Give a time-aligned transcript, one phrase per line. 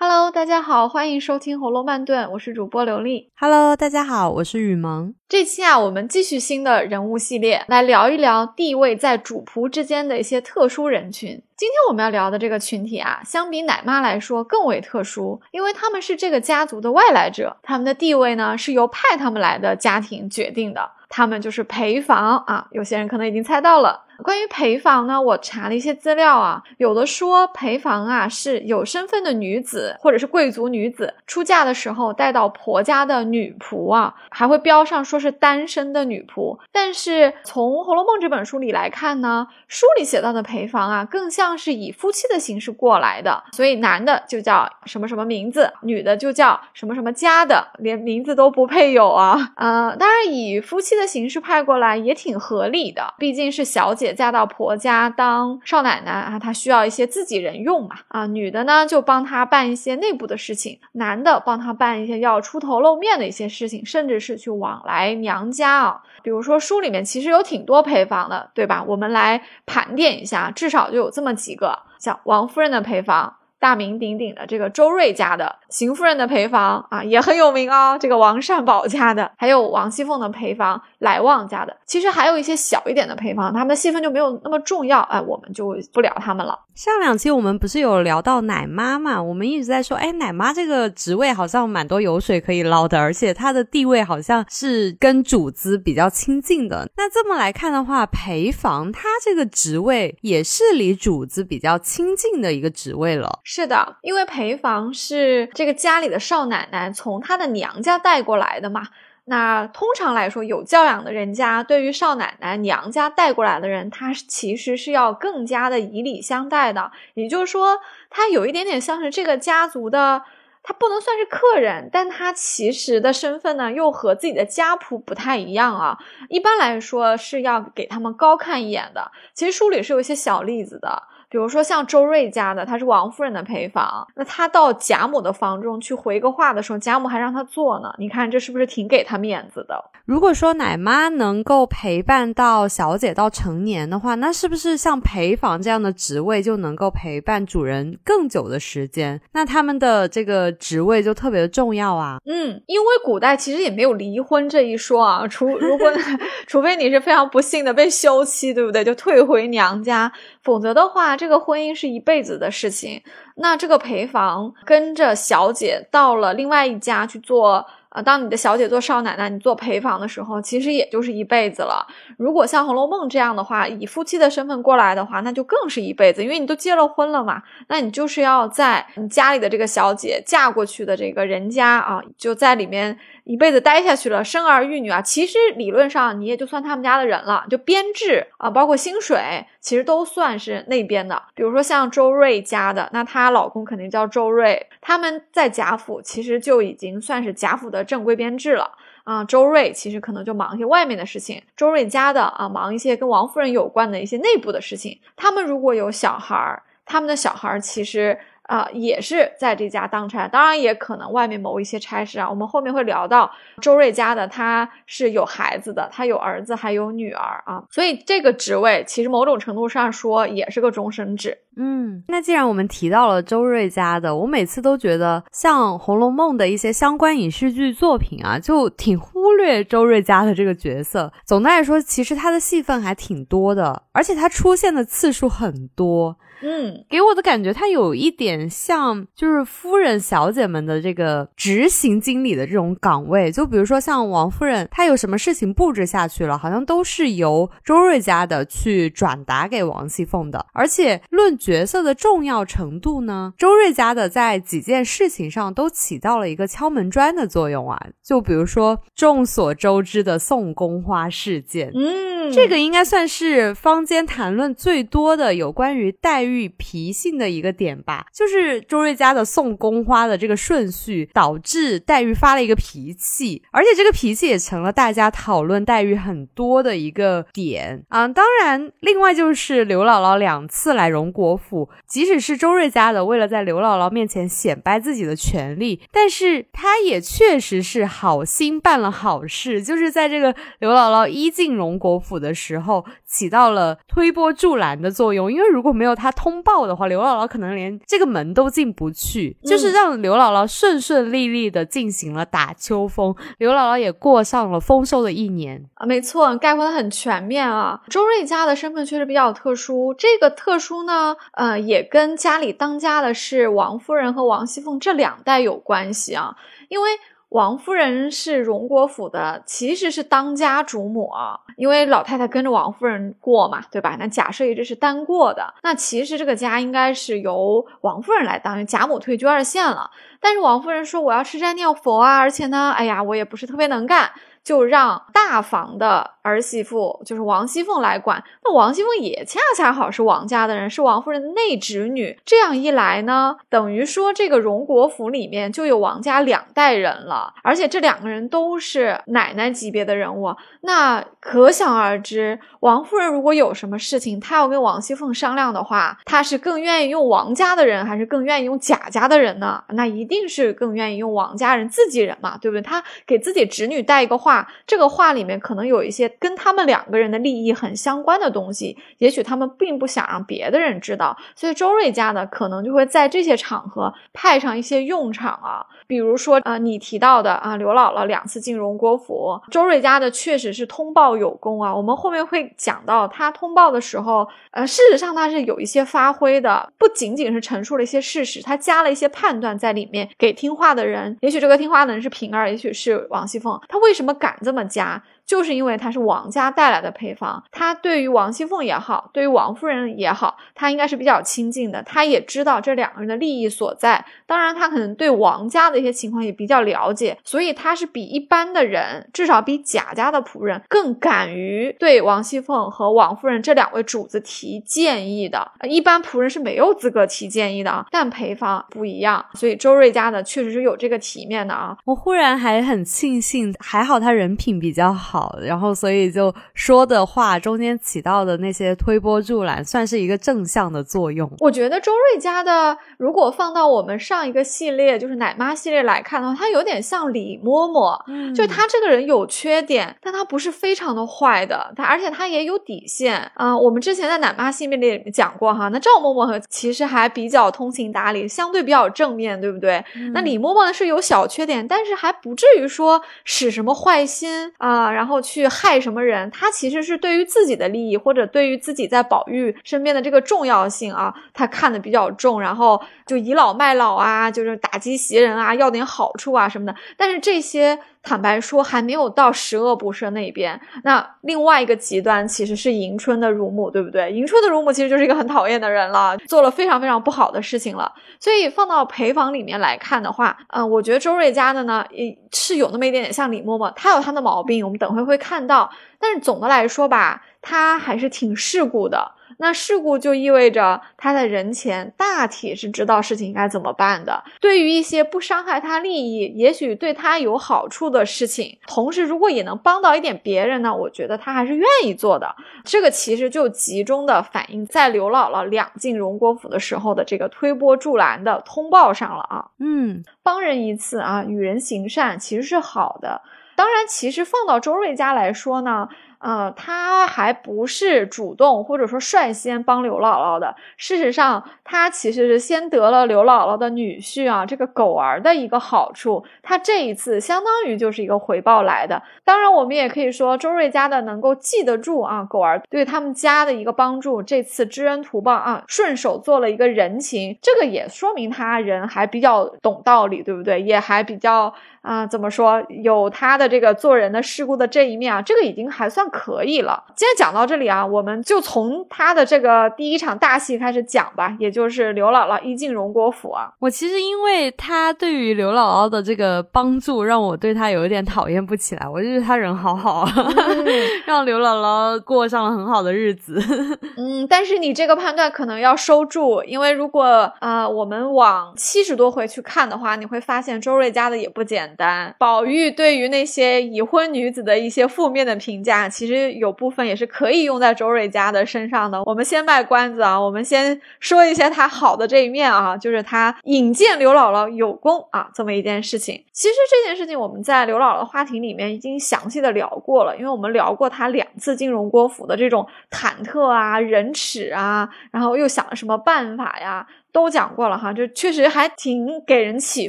[0.00, 3.32] Hello，大家好，欢迎收听《红楼慢炖》，我是主播刘丽。
[3.36, 5.12] Hello，大家好，我是雨萌。
[5.28, 11.30] 这期啊，我们继续新的人物系列，来聊一聊地位在主仆之间的一些特殊人群。
[11.56, 22.66] 今天我们要聊的这个群体啊，相比奶妈来说更为特殊，因为他们是这个家族的外来者，他们的地位呢是由派他们来的家庭决定的，他们就是陪房啊。
[22.70, 24.04] 有些人可能已经猜到了。
[24.24, 36.58] 关于陪房呢，我查了一些资料啊，有的说陪房啊是有身份的女子或者是贵族女子出嫁的时候带到婆家的女仆啊，还会标上说是单身的女仆。
[36.72, 49.52] 但是从《红楼梦》这本书里来看呢，书里写到的陪房啊，更像是以夫妻的形式过来的，所以男的就叫什么什么名字，女的就叫什么什么家的，连名字都不配有啊。
[49.54, 54.08] 呃，当然以夫妻的形式派过来也挺合理的，毕竟是小姐。
[54.18, 66.02] 嫁到婆家当少奶奶啊，她需要一些自己人用嘛啊，女的呢就帮她办一些内部的事情，男的帮她办一些要出头露面的一些事情，甚至是去往来娘家啊。
[66.22, 68.84] 比如说书里面其实有挺多陪房的，对吧？
[68.88, 73.36] 我们来盘点一下，至少就有这么几个，像王夫人的陪房。
[73.60, 77.98] 大名鼎鼎的这个周瑞家的邢夫人的陪房啊，也很有名啊。
[77.98, 86.58] 这个王善保家的，还有王熙凤的陪房来旺家的，其实还有一些小一点的陪房，他们的戏份就没有那么重要，哎，我们就不聊他们了。
[86.74, 89.20] 上两期我们不是有聊到奶妈嘛？
[89.20, 96.88] 我们一直在说，哎，奶妈这个职位好像蛮多油水可以捞的，而且她的地位好像是跟主子比较亲近的。
[96.96, 103.40] 那这么来看的话，陪房她这个职位也是离主子比较亲近的一个职位了。
[103.50, 108.88] 是的，因为陪房是这个家里的少奶奶从她的娘家带过来的嘛。
[109.24, 116.92] 那通常来说，有教养的人家对于少奶奶娘家带过来的人，他其实是要更加的以礼相待的。
[117.14, 117.78] 也就是说，
[118.10, 120.24] 他有一点点像是这个家族的，
[120.62, 125.96] 他不能算是客人，但他其实的身份呢，又和自己的家仆不太一样啊。
[126.28, 129.10] 一般来说是要给他们高看一眼的。
[129.32, 131.04] 其实书里是有一些小例子的。
[131.30, 137.92] 比如说像周瑞家的，他是王夫人的陪房，那他到贾母的房中去回个话的时候，贾母还让他坐呢。
[137.98, 139.78] 你看这是不是挺给他面子的？
[140.06, 149.20] 如果说奶妈能够陪伴到小姐到成年的话，那是不是像陪房这样的职位就能够陪伴主人更久的时间？
[149.32, 152.18] 那他们的这个职位就特别的重要啊。
[152.24, 155.92] 嗯，因为古代其实也没有离婚这一说啊，除如果
[156.48, 158.82] 除非你是非常不幸的被休妻，对不对？
[158.82, 160.10] 就退回娘家，
[160.48, 161.14] 否则的话。
[161.14, 163.02] 这个婚姻是一辈子的事情，
[163.36, 171.86] 那这个陪房跟着小姐到了另外一家去做，啊，当你的小姐做少奶奶，你做陪房的时候，其实也就是一辈子了。
[172.16, 182.96] 如果像《红楼梦》这样的话，以夫妻的身份过来的话，那就更是一辈子，因为你都结了婚了嘛，那你就是要在你家里的这个小姐嫁过去的这个人家啊，就在里面。
[183.28, 191.22] 一辈子待下去了，生儿育女啊，其实理论上你也就算他们家的人了，就编制啊，包括薪水，其实都算是那边的。
[191.34, 198.72] 比如说像周瑞家的，那她老公肯定叫周瑞，他们在贾府其实就已经算是贾府的正规编制了
[199.04, 199.22] 啊。
[199.22, 204.98] 周瑞其实可能就忙一些外面的事情，周瑞家的啊，忙一些跟王夫人有关的一些内部的事情。
[205.14, 208.18] 他们如果有小孩儿，他们的小孩儿其实。
[208.48, 212.28] 啊，也是在这家当差，当然也可能外面某一些差事啊。
[212.28, 221.36] 我们后面会聊到周瑞家的，他是有孩子的，他有儿子还有女儿啊，所以这个职位其实某种程度上说也是个终身制。
[221.60, 231.12] 嗯，那既然我们提到了周瑞家的，我每次都觉得像《红楼梦》的一些相关影视剧作品啊，就挺忽略周瑞家的这个角色。
[231.26, 236.16] 总的来说，其实他的戏份还挺多的，而且他出现的次数很多。
[236.40, 243.32] 嗯，给我的感觉，他有一点像，就是夫人小姐们的这个执行经理的这种岗位。
[243.32, 250.46] 就比如说像王夫人，她有什么事情布置下去了，好像都是由周瑞家的去转达给王熙凤的。
[250.52, 257.76] 而且论角色的重要程度呢，周瑞家的在几件事情上都起到了一个敲门砖的作用啊。
[258.04, 266.27] 就比如说众所周知的送宫花事件，嗯，这个应该算是坊间谈论最多的有关于黛玉。
[266.28, 278.06] 玉脾性的一个点吧，就是周瑞家的送宫花的这个顺序，导致黛玉发了一个脾气，而且这个脾气也成了大家讨论黛玉很多的一个点啊。
[278.08, 295.32] 当然，另外就是刘姥姥两次来荣国府，即使是周瑞家的，为了在刘姥姥面前显摆自己的权利，但是他也确实是好心办了好事，就是在这个刘姥姥一进荣国府的时候，起到了推波助澜的作用。
[295.32, 305.86] 因为如果没有她通报的话，刘姥姥可能连这个门都进不去，就是让刘姥姥顺顺利利的进行了打秋风，刘姥姥也过上了丰收的一年啊。
[305.86, 307.80] 没错，概括的很全面啊。
[307.88, 316.34] 周瑞家的身份确实比较特殊，这个特殊呢，呃，也跟家里当家的是王夫人和王熙凤这两代有关系啊，
[316.68, 316.88] 因为。
[317.30, 323.96] 王夫人是荣国府的，其实是当家主母啊，因为老太太跟着王夫人过嘛，对吧？
[323.98, 329.90] 那假设一直是单过的，那其实这个家应该是由王夫人来当，贾母退居二线了。
[330.20, 334.10] 但是王夫人说我要吃斋念佛啊，而且呢，哎呀，我也不是特别能干。
[334.48, 338.24] 就让大房的儿媳妇，就是王熙凤来管。
[338.42, 342.18] 那王熙凤也恰恰好是王家的人，是王夫人的内侄女。
[342.24, 350.34] 这样一来呢，等于说这个荣国府里面就有王家两代人了，而且这两个人都是奶奶级别的人物。
[350.62, 359.62] 那可想而知，王夫人如果有什么事情，她要跟王熙凤商量的话，她是更愿意用王家的人，还是更愿意用贾家的人呢？
[359.74, 362.62] 那一定是更愿意用王家人自己人嘛，对不对？
[362.62, 364.37] 她给自己侄女带一个话。
[364.66, 375.66] 这个话里面可能有一些跟他们两个人的利益很相关的东西，也许他们并不想让别的人知道，所以周瑞家呢，可能就会在这些场合派上一些用场啊。
[375.86, 381.74] 比如说啊，你提到的啊，刘姥姥两次进荣国府，周瑞家的确实是通报有功啊。
[381.74, 391.16] 我们后面会讲到，他通报的时候，呃，事实上他是有一些发挥的，不仅仅是陈述了一些事实，他加了一些判断在里面，给听话的人。
[391.22, 395.02] 也许这个听话的人是平儿，也许是王熙凤，他为什么敢这么加？
[395.28, 401.82] 就是因为他是王家带来的配方，他对于王熙凤也好，对于王夫人也好，他应该是比较亲近的。
[401.82, 415.52] 他也知道这两个人的利益所在，当然他可能对王家的一些情况也比较了解，所以他是比一般的人，至少比贾家的仆人更敢于对王熙凤和王夫人这两位主子提建议的。
[415.64, 421.76] 一般仆人是没有资格提建议的啊，但陪房不一样，所以周瑞家的确实是有这个体面的啊。
[421.84, 425.17] 我忽然还很庆幸，还好他人品比较好。
[425.18, 431.28] 好，然后所以就说的话中间起到的那些推波助澜，算是一个正向的作用。
[431.40, 443.58] 我觉得周瑞家的，如果放到我们上一个系列，就是奶妈系列来看的话，她有点像李嬷嬷，就她这个人有缺点，但她不是非常的坏的，她而且她也有底线啊。
[443.58, 449.84] 我们之前在奶妈系列里讲过哈，那赵嬷嬷和其实还比较通情达理，相对比较正面对不对？
[450.14, 455.07] 那李嬷嬷呢是有小缺点，但是还不至于说使什么坏心啊，然后。
[455.08, 456.30] 然后去害什么人？
[456.30, 462.38] 他其实是对于自己的利益，或者对于自己在宝玉身边的这个重要性啊，他看的比较重。
[462.38, 462.78] 然后
[463.08, 466.74] 就倚老卖老啊，就是打击袭人啊，要点好处啊什么的。
[466.96, 467.76] 但是这些。
[468.00, 470.58] 坦白说，还没有到十恶不赦那边。
[470.82, 474.10] 那另外一个极端其实是迎春的乳母，对不对？
[474.10, 477.92] 迎春的乳母其实就是一个很讨厌的人了，做了非常非常不好的事情了。
[478.18, 485.70] 所以放到陪房里面来看的话，嗯，我觉得周瑞家的呢，也是有那么一点点像李嬷嬷，她有她的毛病，我们等会会看到。
[485.98, 489.12] 但是总的来说吧，她还是挺世故的。
[489.38, 494.22] 那事故就意味着他在人前大体是知道事情应该怎么办的。
[494.40, 502.34] 对于一些不伤害他利益，也许对他有好处的事情，同时如果也能帮到一点别人呢，我觉得他还是愿意做的。
[502.64, 509.46] 这个其实就集中的反映在刘姥姥两进荣国府的时候的这个推波助澜的通报上了啊。
[509.60, 513.22] 嗯，帮人一次啊，与人行善其实是好的。
[513.54, 515.88] 当然，其实放到周瑞家来说呢。
[516.18, 520.56] 呃，他还不是主动或者说率先帮刘姥姥的。
[520.76, 526.24] 事实上，他其实是先得了刘姥姥的女婿啊，这个狗儿的一个好处。
[526.42, 529.02] 他这一次相当于就是一个回报来的。
[529.24, 540.60] 当然，我们也可以说周瑞家的能够记得住啊，狗儿对他们家的一个帮助，这次知恩图报啊，顺手做了一个人情，这个也说明他人还比较懂道理，对不对？
[540.60, 541.54] 也还比较。
[541.82, 546.84] 啊，怎么说有他的这个做人的世故的这一面啊，这个已经还算可以了。
[546.94, 553.52] 今天讲到这里啊，我们就从他的这个第一场大戏开始讲吧，也就是刘姥姥一进荣国府啊。
[553.60, 558.86] 我其实因为他对于刘姥姥的这个帮助，让我对他有一点讨厌不起来。
[558.88, 560.06] 我就觉得他人好好，
[561.06, 563.40] 让刘姥姥过上了很好的日子。
[563.96, 567.04] 嗯，但是你这个判断可能要收住，因为如果
[567.38, 571.67] 啊，我们往七十多回去看的话，你会发现周瑞家的也不简。
[571.68, 572.14] 简单。
[572.18, 579.02] 宝玉对于那些已婚女子的一些负面的评价，其实有部分也是可以用在周瑞家的身上的。
[579.04, 586.24] 我们先卖关子啊，我们先说一些他好的这一面啊，就是他引荐刘姥姥有功啊，这么一件事情。
[586.32, 596.86] 其实这件事情我们在刘姥姥花亭里面已经详细的聊过了，因为我们聊过他两次进荣国府的这种忐忑啊、忍耻啊，然后又想了什么办法呀。
[597.10, 599.88] 都讲过了哈，就确实还挺给人启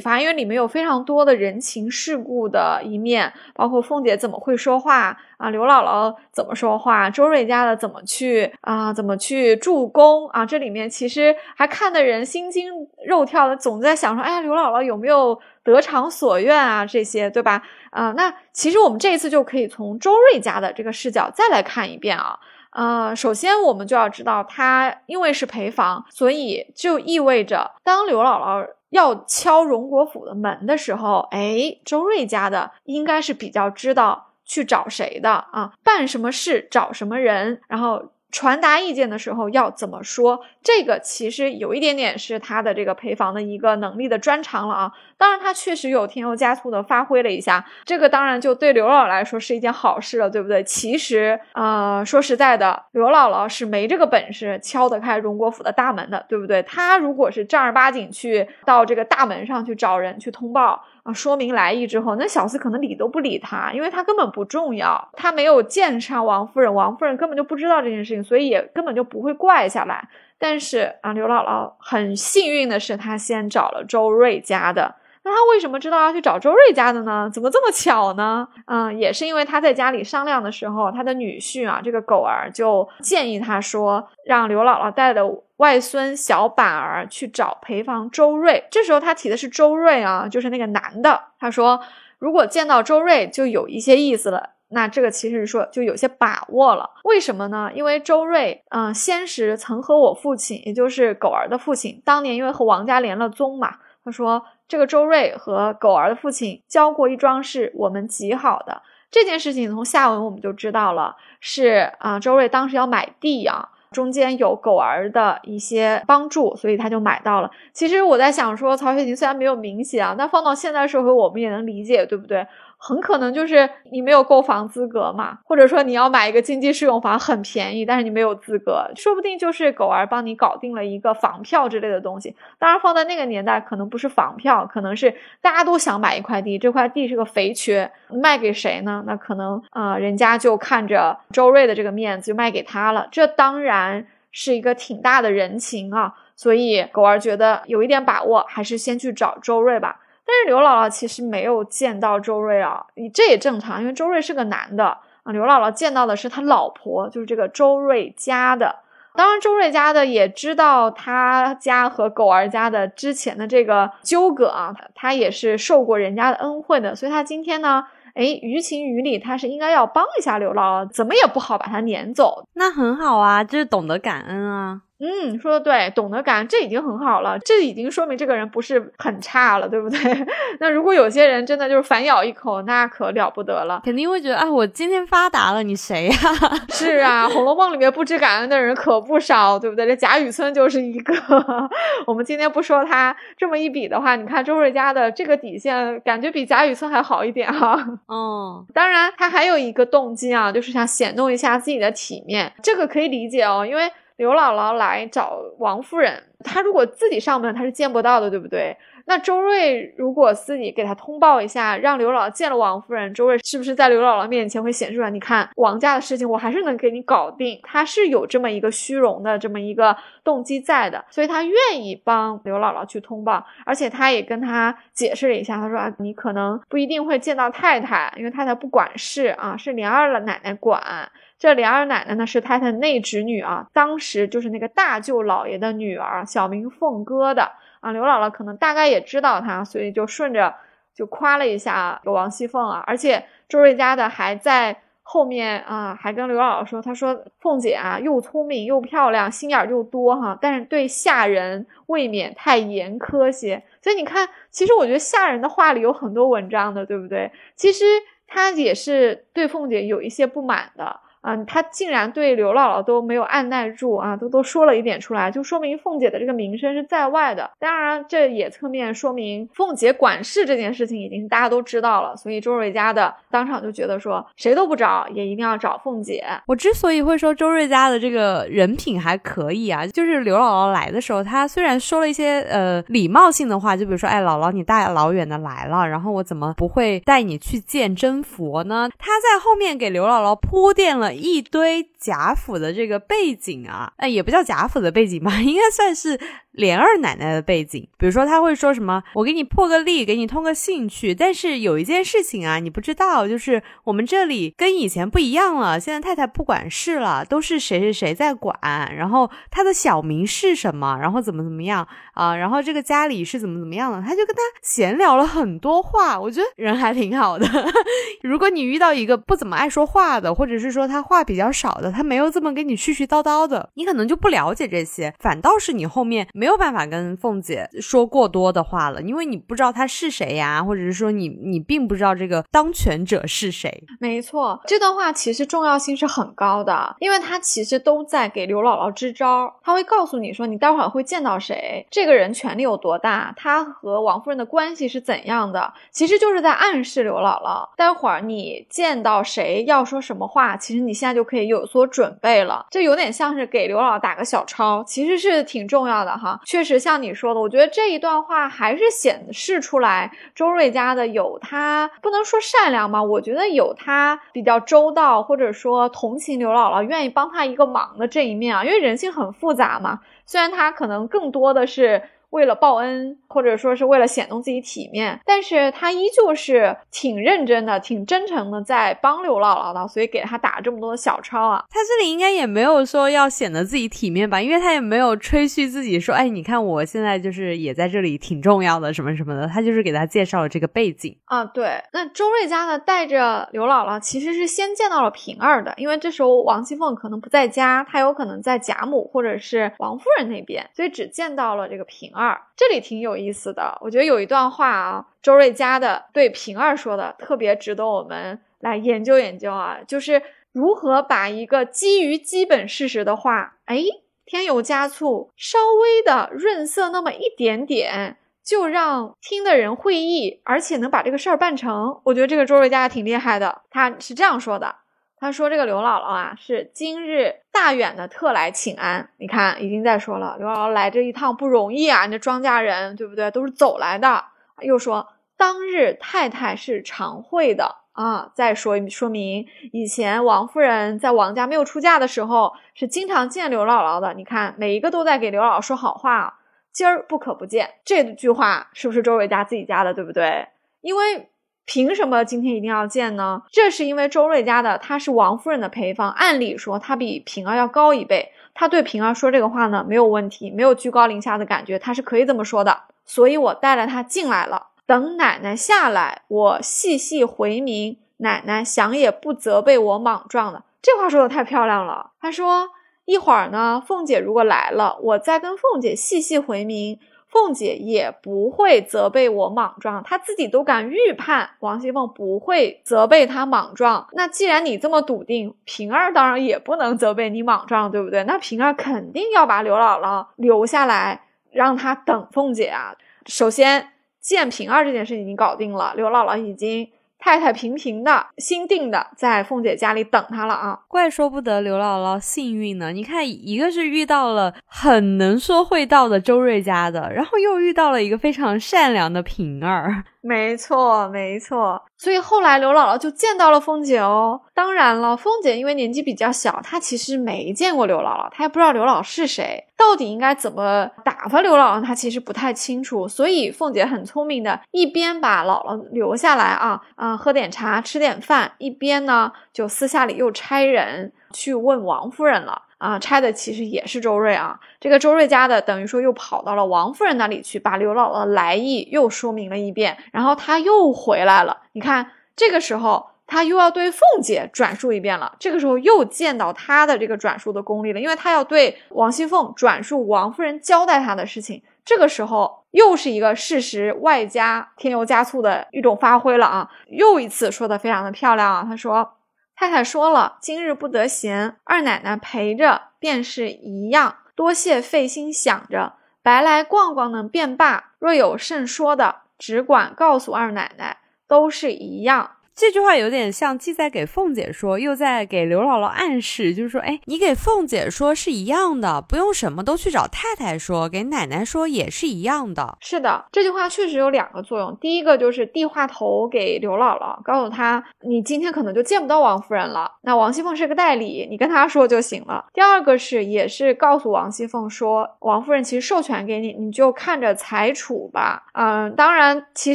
[0.00, 12.70] 发，因为里面有非常多的人情世故的一面，包括凤姐怎么会说话啊，刘姥姥怎么说话，周瑞家的怎么去啊，怎么去助攻啊，这里面其实还看得人心惊
[13.06, 17.62] 肉跳的，总在想说，哎呀，刘姥姥有没有得偿所愿啊，这些对吧？
[17.90, 22.38] 啊，那其实我们这一次就可以从周瑞家的这个视角再来看一遍啊。
[22.70, 38.12] 呃，首先我们就要知道，他因为是陪房，所以就意味着当刘姥姥要敲荣国府的门的时候，哎，周瑞家的应该是比较知道去找谁的啊，办什么事找什么人，然后。
[38.32, 40.40] 传达意见的时候要怎么说？
[40.62, 44.92] 这个其实有一点点是他的这个陪房的一个能力的专长了啊。
[45.20, 50.64] 当然，他确实有添油加醋的发挥了一下，这个当然就对刘姥姥来说是一件好事了，对不对？
[50.64, 56.62] 其实，呃，说实在的，刘姥姥是没这个本事敲得开荣国府的大门的，对不对？
[56.62, 60.82] 她如果是正儿八经去到这个大门上去找人去通报。
[61.02, 70.06] 啊，说明来意之后，那小厮可能理都不理他，因为他根本不重要，他没有见上王夫人，王夫人根本就不知道这件事情，所以也根本就不会怪下来。
[70.38, 74.94] 但是啊，刘姥姥很幸运的是，她先找了周瑞家的。
[75.22, 77.28] 那他为什么知道要去找周瑞家的呢？
[77.30, 78.48] 怎么这么巧呢？
[78.66, 85.22] 嗯，也是因为他在家里商量的时候，他的女婿啊，这个狗儿就建议他说，让刘姥姥带的
[85.58, 88.64] 外孙小板儿去找陪房周瑞。
[88.70, 91.20] 这时候他提的是周瑞啊，就是那个男的。
[91.38, 91.78] 他说，
[92.18, 94.50] 如果见到周瑞，就有一些意思了。
[94.68, 96.88] 那这个其实说就有些把握了。
[97.04, 97.70] 为什么呢？
[97.74, 104.42] 因为周瑞，嗯，先时曾和我父亲，也就是狗儿的父亲，当年因为和王家连了宗嘛，他说。
[104.70, 117.50] 这个周瑞和狗儿的父亲交过一桩事，我们极好的这件事情，从下文我们就知道了，是啊，周瑞当时要买地啊，中间有狗儿的一些帮助，所以他就买到了。
[117.72, 122.46] 其实我在想说，曹雪芹虽然没有明写啊，但放到现代社会，我们也能理解，对不对？
[122.82, 132.34] 很可能就是你没有购房资格嘛，或者说你要买一个经济适用房很便宜，但是你没有资格，说不定就是狗儿帮你搞定了一个房票之类的东西。
[132.58, 139.04] 当然放在那个年代，可能不是房票，可能是大家都想买一块地，这块地是个肥缺，卖给谁呢？
[139.06, 146.14] 那可能啊，人家就看着周瑞的这个面子就卖给他了，这当然是一个挺大的人情啊。
[146.34, 150.00] 所以狗儿觉得有一点把握，还是先去找周瑞吧。
[150.30, 154.86] 但是刘姥姥其实没有见到周瑞啊，你这也正常，因为周瑞是个男的
[155.24, 155.32] 啊。
[155.32, 158.76] 刘姥姥见到的是他老婆，就是这个周瑞家的。
[159.16, 167.84] 当然，周瑞家的也知道他家和狗儿家的之前的这个纠葛啊，他也是受过人家的恩惠的，所以他今天呢，
[168.14, 172.44] 哎，于情于理，他是应该要帮一下刘姥姥，怎么也不好把他撵走。
[172.54, 174.82] 那很好啊，就是懂得感恩啊。
[175.00, 179.98] 嗯，说的对，懂得感恩，这已经很好了，这已经说明这个人不是很差了，对不对？
[180.60, 186.14] 那如果有些人真的就是反咬一口，那可了不得了，肯定会觉得啊，我今天发达了，你谁呀？
[186.68, 189.86] 是啊，《红楼梦》里面不知感恩的人可不少，对不对？
[189.86, 191.14] 这贾雨村就是一个。
[192.06, 197.74] 我们今天不说他，这么一比的话，你看周瑞家的这个底线，感觉比贾雨村还好一点哈。
[198.08, 203.90] 嗯，当然他还有一个动机啊，就是想显露一下自己的体面，这个可以理解哦，因为。
[204.20, 208.76] 刘姥姥来找王夫人，她如果自己上门，她是见不到的，对不对？
[209.06, 215.08] 那周瑞如果自己给她通报一下，让刘姥姥见了王夫人，周瑞是不是在刘姥姥面前会显出来？
[215.08, 217.58] 你看王家的事情，我还是能给你搞定。
[217.62, 231.10] 他是有这么一个虚荣的这么一个动机在的，所以他愿意帮刘姥姥去通报，而且他也跟他解释了一下，他说啊，你可能不一定会见到太太，因为太太不管事啊，是莲二奶奶管。
[231.40, 237.92] 这莲二奶奶呢是太太内侄女啊，当时就是那个大舅老爷的女儿，小名凤哥的啊。
[237.92, 240.54] 刘姥姥可能大概也知道她，所以就顺着
[240.94, 242.84] 就夸了一下王熙凤啊。
[242.86, 253.62] 而且周瑞家的还在后面啊，还跟刘姥姥说，他说凤姐啊又聪明又漂亮，心眼又多哈，但是对下人未免太严苛些。
[253.80, 257.32] 所以你看，其实我觉得下人的话里有很多文章的，对不对？
[257.56, 257.82] 其实
[258.26, 261.00] 他也是对凤姐有一些不满的。
[261.22, 267.50] 嗯，他竟然对刘姥姥都没有按耐住啊，都都说了一点出来，就说明凤姐的这个名声是在外的。
[267.58, 276.24] 当然，这也侧面说明凤姐管事这件事情已经大家都知道了，所以周瑞家的当场就觉得说，谁都不找，也一定要找凤姐。
[276.46, 288.88] 我之所以会说周瑞家的这个人品还可以啊，就是刘姥姥来的时候，她虽然说了一些呃礼貌性的话，就比如说，哎，姥姥你大老远的来了，然后我怎么不会带你去见真佛呢？
[288.98, 291.09] 她在后面给刘姥姥铺垫了。
[291.14, 296.18] 一堆贾府的这个背景啊，哎，也不叫贾府的背景吧， 应该算是。
[296.52, 301.14] 莲二奶奶的背景，比如说他会说什么，我给你破个例，给你通个兴趣。
[301.14, 308.58] 但是有一件事情啊，你不知道，就是我们这里跟以前不一样了，现在太太不管事了，都是谁谁谁在管。
[308.96, 310.98] 然后他的小名是什么？
[311.00, 311.86] 然后怎么怎么样
[312.20, 312.36] 啊？
[312.36, 314.00] 然后这个家里是怎么怎么样的？
[314.02, 317.46] 他就跟他闲聊了很多话，我觉得人还挺好的。
[318.22, 326.26] 如果你遇到一个不怎么爱说话的，或者是说他话比较少的，他没有这么跟你絮絮叨叨的，你可能就不了解这些，反倒是你后面。
[326.34, 333.82] 没有办法跟凤姐说过多的话了，因为你不知道她是谁呀，或者是说你你并不知道这个当权者是谁。
[333.98, 339.52] 没错，这段话其实重要性是很高的，因为他其实都在给刘姥姥支招。
[339.62, 352.66] 他会告诉你说，你待会儿会见到谁，这个个人权力有多大，他和王夫人的关系是怎样的，其实就是在暗示刘姥姥，待会儿你见到谁要说什么话，其实你现在就可以有所准备了。
[352.70, 356.40] 这有点像是给刘姥姥打个小抄，其实是挺重要的哈。
[356.44, 368.64] 确实像你说的，我觉得这一段话还是显示出来周瑞家的有他不能说善良吧，我觉得有他比较周到，或者说同情刘姥姥，愿意帮他一个忙的这一面啊。
[368.64, 372.04] 因为人性很复杂嘛，虽然它可能更多的是。
[372.30, 381.64] 为了报恩，或者说是为了显动自己体面，但是他依旧是挺认真的、挺真诚的，在帮刘姥姥的，所以给他打这么多的小抄啊。
[381.68, 389.48] 他这里应该也没有说要显得自己体面吧，因为他也没有吹嘘自己说，哎，你看我现在就是也在这里挺重要的，什么什么的。
[389.48, 391.44] 他就是给他介绍了这个背景啊。
[391.44, 402.19] 对，那周瑞家呢，带着刘姥姥其实是先见到了平儿的，因为这时候王熙凤可能不在家，她有可能在贾母或者是王夫人那边，所以只见到了这个平儿。
[402.20, 410.22] 二这里挺有意思的，我觉得有一段话啊，周瑞家的对平儿说的特别值得我们来研究研究啊，就是
[410.52, 413.82] 如何把一个基于基本事实的话，哎，
[414.26, 422.00] 添油加醋，稍微的润色那么一点点，就让听的人会意，而且能把这个事儿办成。
[422.04, 424.76] 我觉得这个周瑞家挺厉害的，他是这样说的。
[425.20, 429.10] 他说：“这个刘姥姥啊，是今日大远的特来请安。
[429.18, 433.30] 你看，已经在说了，刘姥姥来这一趟不容易啊，你这庄稼人对不对？
[433.30, 434.24] 都是走来的。
[434.60, 435.06] 又说
[435.36, 444.14] 当日太太是常会的啊，再说说明以前王夫人在王家没有出嫁的时候，是经常见刘姥姥的。
[444.14, 446.38] 你看，每一个都在给刘姥姥说好话。
[446.72, 447.74] 今儿不可不见。
[447.84, 450.48] 这句话是不是周瑞家自己家的，对不对？
[450.80, 451.28] 因为。”
[451.66, 453.42] 凭什么今天一定要见呢？
[453.52, 462.82] 这是因为周瑞家的她是王夫人的陪房，按理说她比平儿要高一辈，她对平儿说这个话呢没有问题，没有居高临下的感觉，她是可以这么说的。
[463.04, 470.64] 所以我带了她进来了，等奶奶下来，我细细回明，奶奶想也不责备我莽撞了。
[470.82, 472.10] 这话说的太漂亮了。
[472.20, 472.70] 他说
[473.04, 476.98] 一会儿呢，凤姐如果来了，我再跟凤姐细细回明。
[477.30, 484.08] 凤姐也不会责备我莽撞，她自己都敢预判王熙凤不会责备她莽撞。
[484.12, 488.24] 那既然你这么笃定，平儿当然也不能责备你莽撞，对不对？
[488.24, 492.94] 那平儿肯定要把刘姥姥留下来，让她等凤姐啊。
[493.26, 496.90] 首先见平儿这件事已经搞定了，刘姥姥已经。
[497.20, 502.90] 太太平平的心定的在凤姐家里等她了啊，怪说不得刘姥姥幸运呢。
[502.92, 510.04] 你看，一个是遇到了很能说会道的周瑞家的，然后又遇到了一个非常善良的平儿。
[510.22, 511.82] 没错，没错。
[511.96, 514.40] 所以后来刘姥姥就见到了凤姐哦。
[514.54, 523.08] 当然了，凤姐因为年纪比较小，她其实没见过刘姥姥，她也不知道刘姥姥是谁，到底应该怎么打发刘姥姥，她其实不太清楚。
[523.08, 532.62] 所以凤姐很聪明的，一边把姥姥留下来啊啊喝点茶吃点饭，一边呢就私下里又差人去问王夫人了。
[532.80, 541.58] 啊，拆的其实也是周瑞啊，这个周瑞家的等于说又跑到了王夫人那里去，把刘姥姥的来意又说明了一遍，然后他又回来了。
[541.72, 559.12] 你看，这个时候他又要对凤姐转述一遍了，这个时候又见到他的这个转述的功力了，因为他要对王熙凤转述王夫人交代他的事情，这个时候又是一个事实外加添油加醋的一种发挥了啊，又一次说的非常的漂亮啊，他说。
[559.60, 564.16] 太太说了，今日不得闲，二奶奶陪着便是一样。
[564.34, 567.90] 多谢费心想着，白来逛逛呢便罢。
[567.98, 570.96] 若有甚说的，只管告诉二奶奶，
[571.28, 572.36] 都是一样。
[572.60, 582.76] 这句话有点像既在给凤姐说，又在给刘姥姥暗示，就是说，哎，你给凤姐说是一样的，不用什么都去找太太说，给奶奶说也是一样的。
[582.82, 584.76] 是的，这句话确实有两个作用。
[584.78, 589.92] 第一个就是递话头给刘姥姥，告诉她你今天可能就见不到王夫人了。
[590.02, 592.44] 那王熙凤是个代理，你跟她说就行了。
[592.52, 598.42] 第二个是也是告诉王熙凤说，王夫人其实授权给你，你就看着裁处吧。
[598.52, 599.74] 嗯，当然，其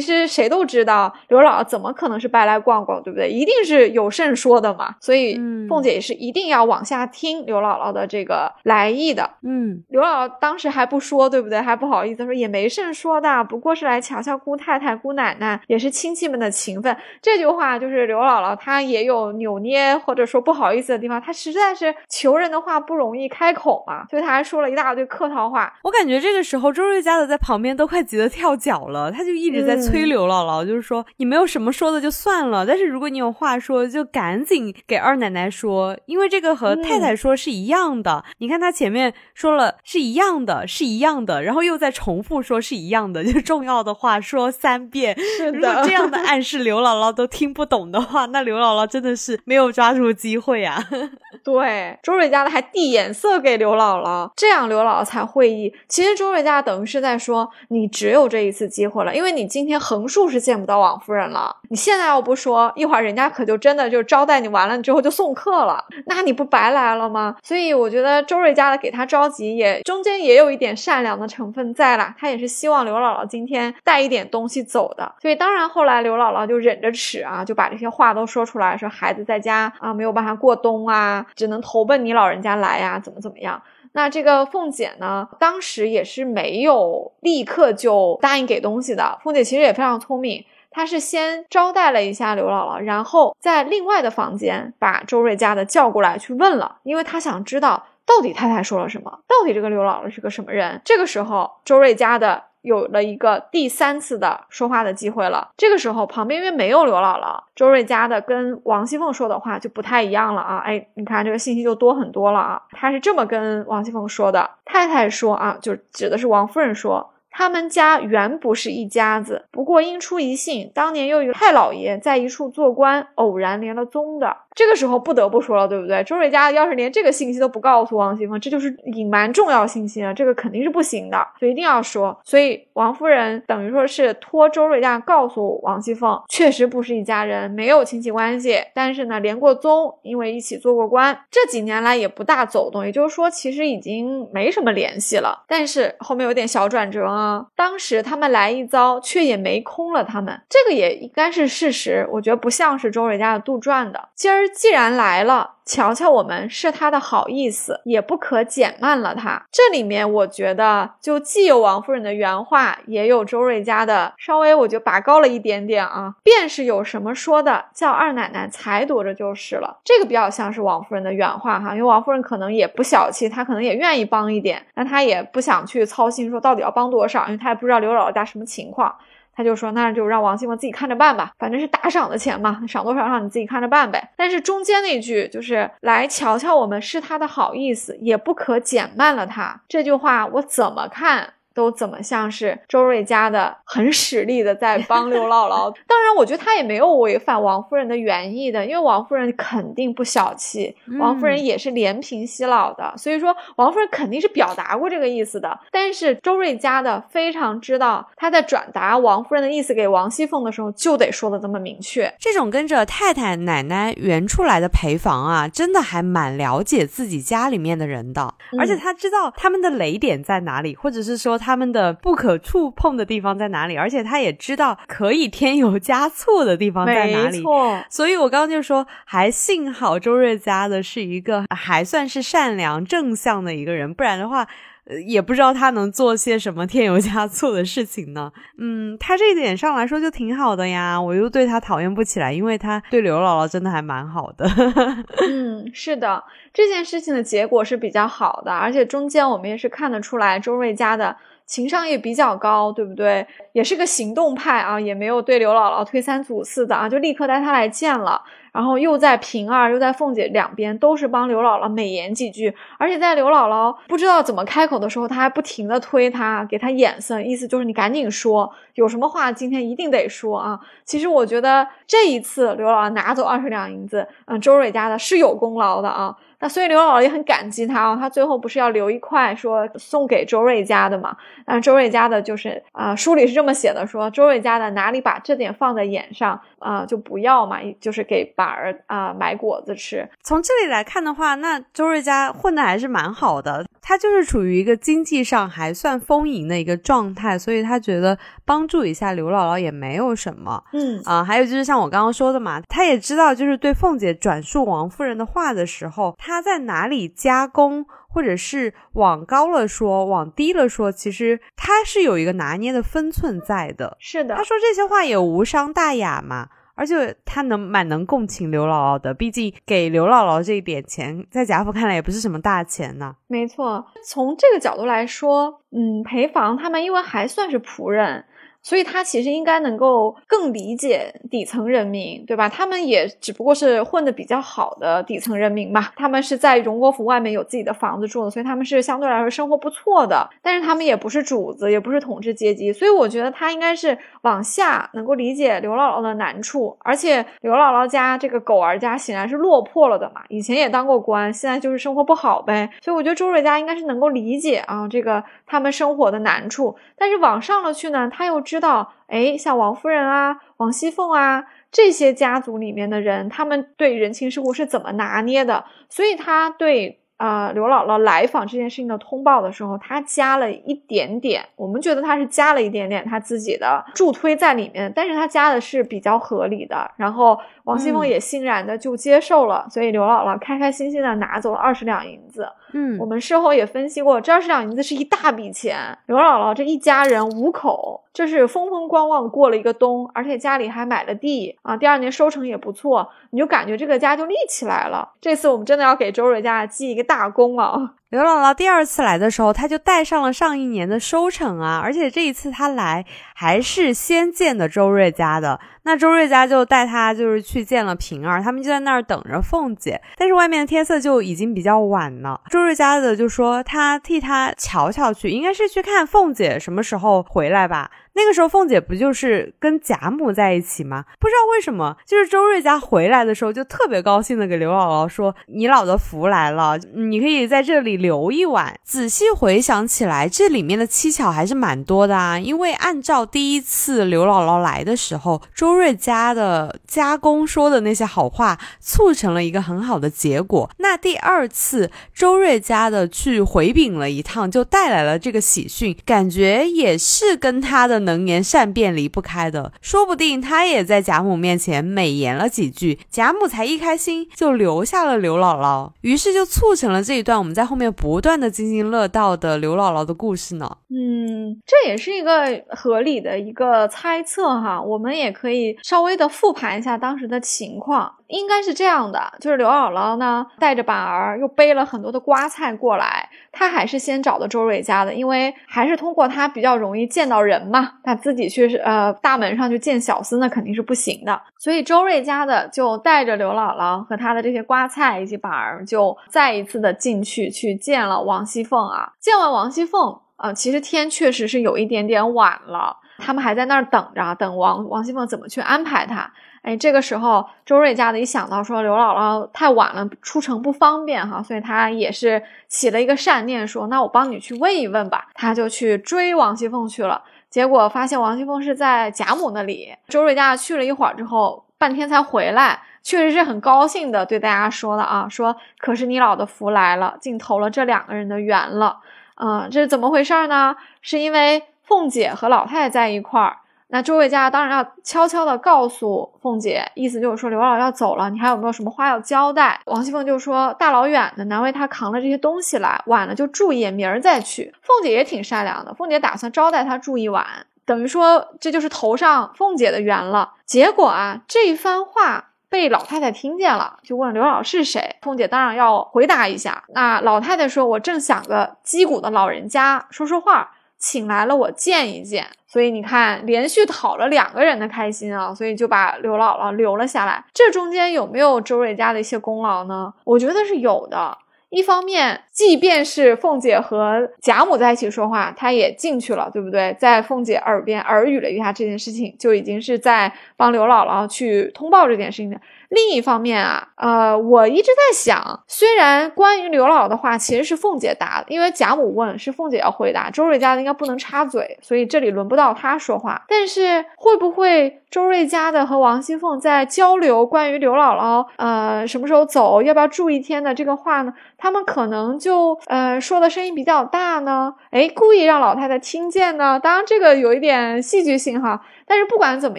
[0.00, 2.75] 实谁都知道刘姥姥怎么可能是白来逛。
[3.02, 3.28] 对不对？
[3.28, 9.30] 一定是有甚说的嘛，所以凤姐也是一定要往下听刘姥姥的这个来意的。
[9.42, 11.60] 嗯，刘姥姥当时还不说，对不对？
[11.60, 16.94] 还不好意思说，也没甚说的，不过是来瞧瞧姑太太、姑奶奶，也是亲戚们的情分。
[17.22, 25.72] 这句话就是刘姥姥她也有扭捏或者说不好意思的地方，她实在是求人的话不容易开口嘛，所以她还说了一大堆客套话。
[25.82, 32.65] 我感觉这个时候周瑞家的在旁边都快急得跳脚了，他就一直在催刘姥姥，就是说你没有什么说的就算了。
[32.66, 38.24] 但是如果你有话说，就赶紧给二奶奶说，因为这个和太太说是一样的。
[38.38, 45.18] 你看他前面说了是一样的，是一样的，然后又在重复说是一样的，就重要的话说三遍。
[45.18, 50.82] 是的，如果这样的暗示刘姥姥都听不懂的话，那刘姥姥真的是没有抓住机会啊。
[51.44, 55.72] 对，周瑞家的还递眼色给刘姥姥，这样刘姥姥才会意。
[55.88, 61.56] 其实周瑞家等于是在说，你只有这一次机会了，因为你今天横竖是见不到王夫人了。
[61.68, 67.34] 你现在要不说，一会儿人家可就真的就招待你完了之后就送客了，那你不白来了吗？
[67.42, 72.14] 所以我觉得周瑞家的给他着急，也中间也有一点善良的成分在了。
[72.16, 75.12] 他也是希望刘姥姥今天带一点东西走的。
[75.20, 81.26] 所以当然后来刘姥姥就忍着齿啊，就把这些话都说出来，说孩子在家啊没有办法过冬啊。
[81.34, 83.60] 只能投奔你老人家来呀，怎么怎么样？
[83.92, 89.18] 那这个凤姐呢，当时也是没有立刻就答应给东西的。
[89.24, 90.44] 凤姐其实也非常聪明，
[90.76, 100.78] 他是先招待了一下刘姥姥，然后在另外的房间把周瑞家的叫过来去问了，因为他想知道到底太太说了什么，到底这个刘姥姥是个什么人。
[100.84, 102.42] 这个时候，周瑞家的。
[102.62, 105.50] 有了一个第三次的说话的机会了。
[105.56, 110.56] 这个时候，旁边因为没有刘姥姥，周瑞家的跟王熙凤说的话就不太一样了啊！
[110.66, 112.60] 哎，你看这个信息就多很多了啊！
[112.72, 117.12] 他是这么跟王熙凤说的：太太说啊，就指的是王夫人说。
[117.38, 124.34] 他们家原不是一家子，不过因出一姓，当年又与太老爷在一处做官，偶然连了宗的。
[124.56, 126.02] 这个时候不得不说了，对不对？
[126.02, 132.18] 周瑞家要是连这个信息都不告诉王熙凤，这就是隐瞒重要信息啊，这个肯定是不行的，所以一定要说。
[132.24, 145.44] 所以王夫人等于说是托周瑞家告诉王熙凤，确实不是一家人，没有亲戚关系，但是呢，连过宗，因为一起做过官，这几年来也不大走动，也就是说，其实已经没什么联系了。
[145.46, 147.44] 但是后面有点小转折啊。
[147.54, 152.08] 当时他们来一遭，却也没空了他们，这个也应该是事实。
[152.10, 154.08] 我觉得不像是周瑞家的杜撰的。
[154.14, 155.52] 今儿既然来了。
[155.66, 159.42] 瞧瞧，我们是他的好意思，也不可减慢了他。
[159.50, 166.14] 这里面我觉得，就既有王夫人的原话，也有周瑞家的，稍微我就拔高了一点点啊。
[166.22, 169.78] 便是有什么说的，叫二奶奶裁夺着就是了。
[169.84, 178.94] 这个比较像是王夫人的原话哈，因为王夫人可能也不小气，她可能也愿意帮一点，但她也不想去操心说到底要帮多少，因为她也不知道刘姥姥家什么情况。
[179.36, 184.10] 他就说，那就让王熙凤自己看着办吧，反正是打赏的钱嘛，赏多少让你自己看着办呗。
[184.16, 191.34] 但是中间那句就是来瞧瞧我们是他的好意思，也不可减慢了他这句话，我怎么看？
[191.56, 195.74] 都怎么像是周瑞家的很使力的在帮刘姥姥？
[195.88, 205.58] 当然，我觉得他也没有违反王夫人的原意的，因为王夫人肯定不小气，王夫人也是怜贫惜老的，所以说王夫人肯定是表达过这个意思的。
[205.72, 212.12] 但是周瑞家的非常知道，他在转达王夫人的意思给王熙凤的时候，就得说的这么明确。
[212.18, 221.40] 这种跟着太太奶奶原出来的陪房啊，真的还蛮了解自己家里面的人的，而且他知道他们的雷点在哪里，或者是说。
[221.45, 223.76] 他们的不可触碰的地方在哪里？
[223.76, 227.36] 而且他也知道可以添油加醋的地方在哪里。
[227.36, 234.48] 没错，所以我刚刚就说，还幸好周瑞家的是一个还算是善良正向的一个人，不然的话。
[234.88, 238.30] 呃，也不知道他能做些什么添油加醋的事情呢。
[238.56, 244.48] 嗯，他这一点上来说就挺好的呀，我又对他讨厌不起来，因为他对刘姥姥真的还蛮好的。
[245.28, 246.22] 嗯，是的，
[246.54, 253.26] 这件事情的结果是比较好的，而且中间我们也是看得出来周瑞家的情商也比较高，对不对？
[253.52, 258.20] 也是个行动派啊，也没有对刘姥姥推三阻四的啊，就立刻带她来见了。
[258.52, 270.58] 然后又在平儿又在凤姐两边都是帮刘姥姥美言几句，而且在刘姥姥不知道怎么开口的时候，他还不停的推她，给她眼色，意思就是你赶紧说，有什么话今天一定得说啊。
[270.86, 276.16] 其实我觉得这一次刘姥姥拿走二十两银子，嗯，周瑞家的是有功劳的啊。
[276.48, 281.16] 所以刘姥姥也很感激他啊，他最后不是要留一块说送给周瑞家的嘛？
[281.44, 290.08] 但周瑞家的就是啊，书里是这么写的，说周瑞家的哪里把这点放在眼上啊，就不要嘛，就是给板儿啊买果子吃。
[290.22, 300.60] 从这里来看的话，那周瑞家混的还是蛮好的，他就是处于一个经济上还算丰盈的一个状态，所以他觉得帮助一下刘姥姥也没有什么。
[300.72, 306.16] 嗯啊，还有就是像我刚刚说的嘛，他也知道就是对凤姐转述王夫人的话的时候。
[306.18, 313.96] 他在哪里加工，或者是往高了说，往低了说，其实他是有一个拿捏的分寸在的。
[314.00, 323.16] 是的，他说这些话也无伤大雅嘛，而且他能蛮能共情刘姥姥的，毕竟给刘姥姥这一点钱，在贾府看来也不是什么大钱呐。
[323.26, 328.24] 没错，从这个角度来说，嗯，陪房他们因为还算是仆人。
[328.66, 332.48] 所以他其实应该能够更理解底层人民，对吧？
[332.48, 335.90] 他们也只不过是混得比较好的底层人民嘛。
[335.94, 340.28] 他们是在荣国府外面有自己的房子住的，所以他们是相对来说生活不错的。
[340.42, 346.76] 但是他们也不是主子，也不是统治阶级，所以我觉得他应该是往下能够理解刘姥姥的难处。
[346.80, 352.68] 而且刘姥姥家这个狗儿家显然是落魄了的嘛，以前也当过官，现在就是生活不好呗。
[352.82, 356.74] 所以我觉得周瑞家应该是能够理解啊这个他们生活的难处。
[356.98, 358.55] 但是往上了去呢，他又知。
[358.56, 365.64] 知道，哎，像王夫人啊、王熙凤啊这些家族里面的人，他们对人情世故是怎么拿捏的？
[365.88, 367.00] 所以他对。
[367.18, 376.90] 啊，刘姥姥来访这件事情的通报的时候，他加了一点点，我们觉得他是加了一点点他自己的助推在里面，但是他加的是比较合理的。
[376.98, 382.48] 然后王熙凤也欣然的就接受了，所以刘姥姥开开心心的拿走了二十两银子。
[382.72, 385.96] 嗯，我们事后也分析过，这二十两银子是一大笔钱。
[386.06, 395.12] 刘姥姥这一家人五口，这是风风光光过了一个冬，而且家里还买了地啊，第二年收成也不错，你就感觉这个家就立起来了。
[395.20, 397.06] 这次我们真的要给周瑞家记一个。
[397.06, 397.94] 大功啊！
[398.16, 405.60] 刘姥姥第二次来的时候，她就带上了上一年的收成啊，而且这一次她来还是先见的周瑞家的。
[405.82, 410.00] 那周瑞家就带她就是去见了平儿，他们就在那儿等着凤姐。
[410.16, 417.90] 但是外面的天色就已经比较晚了，周瑞家的就说他替她瞧瞧去，应该是去看凤姐什么时候回来吧。
[418.16, 421.04] 那个时候凤姐不就是跟贾母在一起吗？
[421.20, 432.38] 不知道为什么，就是周瑞家回来的时候就特别高兴的给刘姥姥说：“你老的福来了，你可以在这里留一晚。”仔细回想起来，这里面的蹊跷还是蛮多的啊。
[432.38, 440.70] 因为按照第一次刘姥姥来的时候，周瑞家的家公说的那些好话，促成了一个很好的结果。
[440.78, 448.05] 那第二次周瑞家的去回禀了一趟，就带来了这个喜讯，感觉也是跟他的。
[448.06, 460.78] 能言善辩离不开的，说不定他也在贾母面前美言了几句，贾母才一开心就留下了刘姥姥，于是就促成了这一段我们在后面不断的津津乐道的刘姥姥的故事呢。
[460.88, 468.14] 嗯，这也是一个合理的一个猜测哈，我们也可以稍微的复盘一下当时的情况。
[468.28, 477.90] 应该是这样的，就是刘姥姥呢带着板儿又背了很多的瓜菜过来，他还是先找的周瑞家的，因为还是通过他比较容易见到人嘛。
[478.04, 481.40] 他自己去呃大门上去见小厮，那肯定是不行的。
[481.56, 489.10] 所以周瑞家的就带着刘姥姥和她的这些瓜菜以及板儿，就再一次的进去去见了王熙凤啊。
[489.18, 496.30] 见完王熙凤啊，其实天确实是有一点点晚了，他们还在那儿等着，等王王熙凤怎么去安排他。
[496.66, 505.28] 哎，这个时候周瑞家的一想到说刘姥姥太晚了，出城不方便哈，所以他也是起了一个善念，说那我帮你去问一问吧。
[505.34, 509.94] 他就去追王熙凤去了，结果发现王熙凤是在贾母那里。
[510.08, 518.98] 周瑞家去了一会儿之后，半天才回来，确实是很高兴的对大家说的啊，说可是你老的福来了，竟投了这两个人的缘了。
[519.36, 520.74] 嗯，这是怎么回事呢？
[521.00, 523.58] 是因为凤姐和老太太在一块儿。
[523.88, 529.80] 那周瑞家当然要悄悄的告诉凤姐，意思就是说刘姥姥要走了，你还有没有什么话要交代？
[529.86, 534.74] 王熙凤就说大老远的难为她扛了这些东西来，晚了就住一夜，明儿再去。
[534.82, 537.46] 凤姐也挺善良的，凤姐打算招待她住一晚，
[537.84, 540.54] 等于说这就是头上凤姐的缘了。
[540.64, 545.16] 结果啊，这一番话被老太太听见了，就问刘姥姥是谁？
[545.22, 546.82] 凤姐当然要回答一下。
[546.88, 552.46] 那老太太说：“我正想个击鼓的老人家说说话。”请来了我见一见。
[552.66, 557.42] 所以你看，连续讨了两个人的开心啊，所以就把刘姥姥留了下来。
[557.54, 560.12] 这中间有没有周瑞家的一些功劳呢？
[560.24, 561.38] 我觉得是有的。
[561.68, 566.94] 一方面，即便是凤姐和贾母在一起说话，她也进去了，对不对？
[566.98, 572.60] 在凤姐耳边耳语了一下这件事情，就已经是在帮刘姥姥去通报这件事情的。
[572.88, 583.44] 另一方面啊，呃，我一直在想，虽然关于刘姥姥的话其实是凤姐答的，因为贾母问是凤姐要回答，周瑞家的应该不能插嘴，所以这里轮不到她说话。
[583.48, 591.32] 但是会不会周瑞家的和王熙凤在交流关于刘姥姥呃什么时候走，要不要住一天的这个话呢？
[591.56, 596.78] 他们可能就呃说的声音比较大呢，哎，故意让老太太听见呢。
[596.78, 598.82] 当然这个有一点戏剧性哈。
[599.06, 599.78] 但是不管怎么